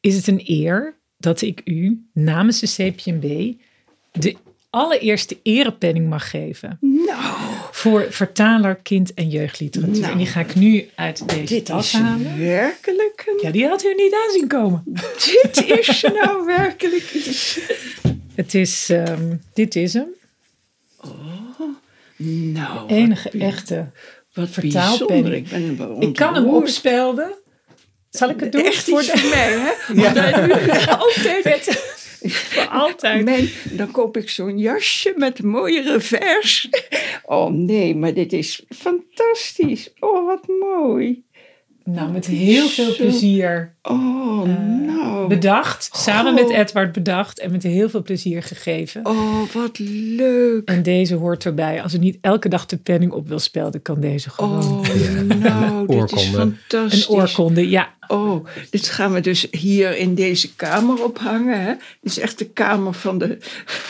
[0.00, 3.52] is het een eer dat ik u namens de CPNB
[4.12, 4.36] de
[4.72, 7.34] allereerste erepenning mag geven Nou,
[7.70, 10.00] voor vertaler kind- en jeugdliteratuur.
[10.00, 10.12] Nou.
[10.12, 12.38] en die ga ik nu uit deze dit tas is halen.
[12.38, 13.38] werkelijk een...
[13.42, 14.82] Ja, die had u niet aanzien komen.
[15.52, 17.58] Dit is nou werkelijk iets...
[18.34, 20.08] Het is, ehm, dit is hem.
[22.16, 23.90] Nou, wat Enige echte
[24.34, 25.34] Wat vertaalpenning.
[25.52, 27.32] Ik, ben Ik kan hem opspelden.
[28.10, 28.64] Zal ik het doen?
[28.64, 29.94] Echt voor de- voor mij, hè?
[30.02, 31.91] Want wij doen altijd...
[32.52, 33.24] Voor altijd.
[33.24, 36.68] Mijn, dan koop ik zo'n jasje met een mooie revers.
[37.24, 39.90] Oh nee, maar dit is fantastisch.
[40.00, 41.22] Oh, wat mooi.
[41.84, 44.42] Nou, met heel veel plezier Oh,
[44.86, 45.28] nou.
[45.28, 45.90] bedacht.
[45.92, 46.40] Samen Oh.
[46.48, 49.06] met Edward bedacht en met heel veel plezier gegeven.
[49.06, 50.68] Oh, wat leuk.
[50.68, 51.82] En deze hoort erbij.
[51.82, 54.62] Als u niet elke dag de penning op wil spelden, kan deze gewoon.
[54.62, 54.80] Oh,
[55.42, 56.38] nou, dit is Oorkonde.
[56.38, 57.08] Een fantastisch.
[57.10, 57.94] oorkonde, ja.
[58.08, 61.60] Oh, dit gaan we dus hier in deze kamer ophangen.
[61.62, 61.72] Hè?
[62.00, 63.38] Dit is echt de kamer van de...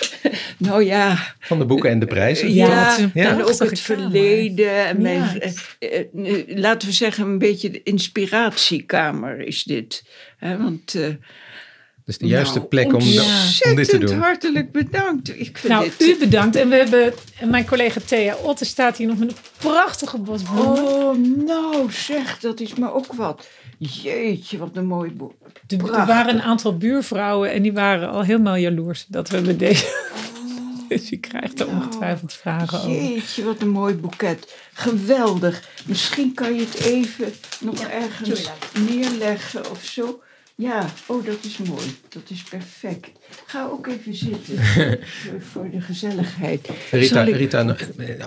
[0.57, 2.53] nou ja, Van de boeken en de prijzen.
[2.55, 4.87] Ja, ja, en ook het verleden.
[4.87, 5.39] En mijn, Ja.
[5.39, 10.05] eh, eh, eh, laten we zeggen, een beetje de inspiratiekamer is dit.
[10.37, 11.07] Hè, want, eh,
[12.05, 14.19] Dus de juiste nou, plek om, om dit te ontzettend doen.
[14.19, 15.29] hartelijk bedankt.
[15.41, 16.09] Ik vind Nou, dit...
[16.09, 16.57] u bedankt.
[16.57, 20.43] En we hebben, en mijn collega Thea Otte staat hier nog met een prachtige bos
[20.43, 20.85] bloemen.
[20.85, 23.47] Oh, nou zeg, dat is me ook wat.
[23.91, 25.33] Jeetje, wat een mooi boek.
[25.67, 29.59] Er- er waren een aantal buurvrouwen en die waren al helemaal jaloers dat we met
[29.59, 30.11] deze.
[30.89, 32.91] Dus je krijgt er ongetwijfeld vragen over.
[32.93, 34.55] Jeetje, wat een mooi boeket.
[34.73, 35.69] Geweldig.
[35.87, 38.51] Misschien kan je het even nog ergens
[38.89, 40.21] neerleggen of zo.
[40.57, 41.97] Ja, oh, dat is mooi.
[42.09, 43.11] Dat is perfect.
[43.47, 44.59] Ga ook even zitten
[45.53, 46.69] voor- de gezelligheid.
[46.91, 47.77] Rita, ik- Rita,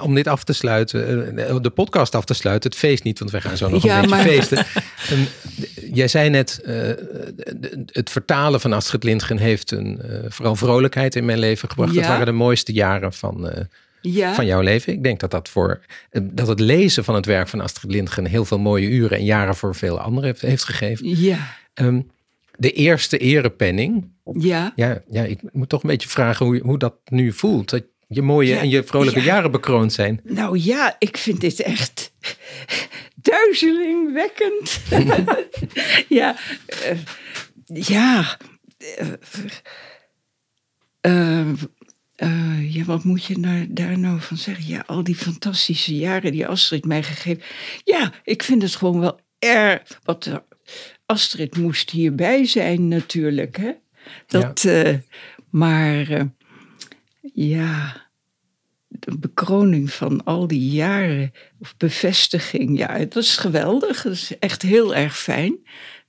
[0.02, 3.32] om dit af te sluiten, eh, de podcast af te sluiten, het feest niet, want
[3.32, 4.58] wij gaan zo nog Ja, een beetje maar- feesten.
[5.10, 5.22] Ehm,
[5.94, 6.90] Jij zei net, eh,
[7.86, 11.94] het vertalen van Astrid Lindgren heeft een, eh, vooral vrolijkheid in mijn leven gebracht.
[11.96, 13.68] Dat waren de mooiste jaren van,
[14.02, 14.94] Ja, van jouw leven.
[14.94, 15.80] Ik denk dat dat voor
[16.22, 19.56] dat het lezen van het werk van Astrid Lindgren heel veel mooie uren en jaren
[19.56, 21.22] voor veel anderen heeft, heeft gegeven.
[21.22, 21.38] ja,
[21.74, 22.02] Ehm,
[22.58, 24.74] de eerste erepenning, ja.
[24.76, 27.70] ja, ja, ik moet toch een beetje vragen hoe, hoe dat nu voelt.
[27.70, 29.26] Dat je mooie Ja, en je vrolijke ja.
[29.26, 30.22] jaren bekroond zijn.
[30.24, 32.12] Nou ja, ik vind dit echt
[33.16, 34.82] duizelingwekkend.
[36.10, 36.36] ja,
[36.84, 36.98] eh,
[37.66, 38.38] ja.
[41.02, 41.50] eh,
[42.16, 44.68] eh, ja, wat moet je nou, daar nou van zeggen?
[44.68, 47.44] Ja, al die fantastische jaren die Astrid mij gegeven.
[47.84, 50.00] Ja, ik vind het gewoon wel erg.
[50.04, 50.44] Wat
[51.06, 53.72] Astrid moest hierbij zijn natuurlijk, hè?
[54.28, 54.94] Dat, eh,
[55.50, 56.24] maar eh,
[57.34, 58.06] ja,
[58.88, 64.04] de bekroning van al die jaren, of bevestiging, ja, het was geweldig.
[64.04, 65.58] Het is echt heel erg fijn.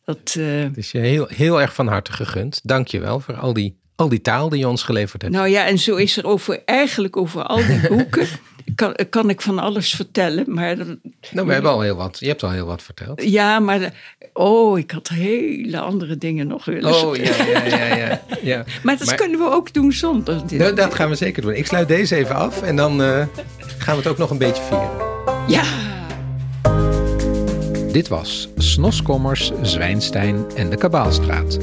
[0.05, 2.61] Dat, eh, Het is je heel, heel erg van harte gegund.
[2.63, 5.35] Dank je wel voor al die, al die taal die je ons geleverd hebt.
[5.35, 8.27] nou ja, en zo is er over, eigenlijk over al die boeken,
[8.77, 10.45] kan, kan ik van alles vertellen.
[10.55, 10.77] Maar
[11.31, 12.17] nou, we hebben al heel wat.
[12.21, 13.23] Je hebt al heel wat verteld.
[13.23, 13.93] ja, maar
[14.33, 17.97] oh, ik had hele andere dingen nog willen Oh ja, ja, ja.
[17.97, 18.65] ja, ja.
[18.83, 20.59] Maar dat Maar- kunnen we ook doen zonder dit.
[20.59, 21.53] Nou, dat gaan we zeker doen.
[21.55, 23.27] Ik sluit deze even af en dan eh,
[23.79, 24.91] gaan we het ook nog een beetje vieren.
[25.49, 25.63] Ja.
[27.93, 31.59] Dit was Snoskommers, Zwijnstein en de Kabaalstraat.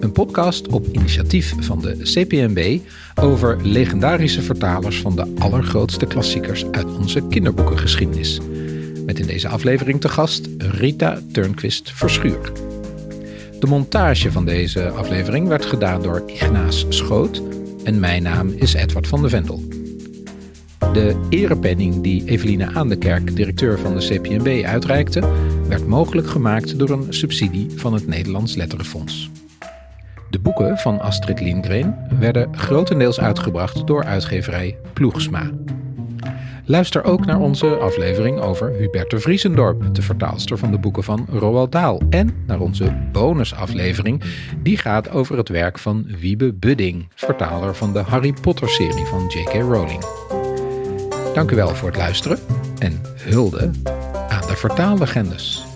[0.00, 2.78] Een podcast op initiatief van de CPNB
[3.14, 8.40] over legendarische vertalers van de allergrootste klassiekers uit onze kinderboekengeschiedenis.
[9.06, 12.52] Met in deze aflevering te gast Rita Turnquist Verschuur.
[13.60, 17.42] De montage van deze aflevering werd gedaan door Ignaas Schoot
[17.84, 19.62] en mijn naam is Edward van de Vendel.
[20.92, 25.22] De erepenning die Eveline Aandekerk, directeur van de CPNB, uitreikte,
[25.68, 29.30] werd mogelijk gemaakt door een subsidie van het Nederlands Letterenfonds.
[30.30, 35.50] De boeken van Astrid Lindgren werden grotendeels uitgebracht door uitgeverij Ploegsma.
[36.64, 41.72] Luister ook naar onze aflevering over Huberte Vriesendorp, de vertaalster van de boeken van Roald
[41.72, 42.02] Dahl.
[42.10, 44.22] En naar onze bonusaflevering,
[44.62, 49.52] die gaat over het werk van Wiebe Budding, vertaler van de Harry Potter-serie van J.K.
[49.52, 50.04] Rowling.
[51.34, 52.38] Dank u wel voor het luisteren
[52.78, 53.70] en hulde
[54.28, 55.67] aan de vertaallegendes.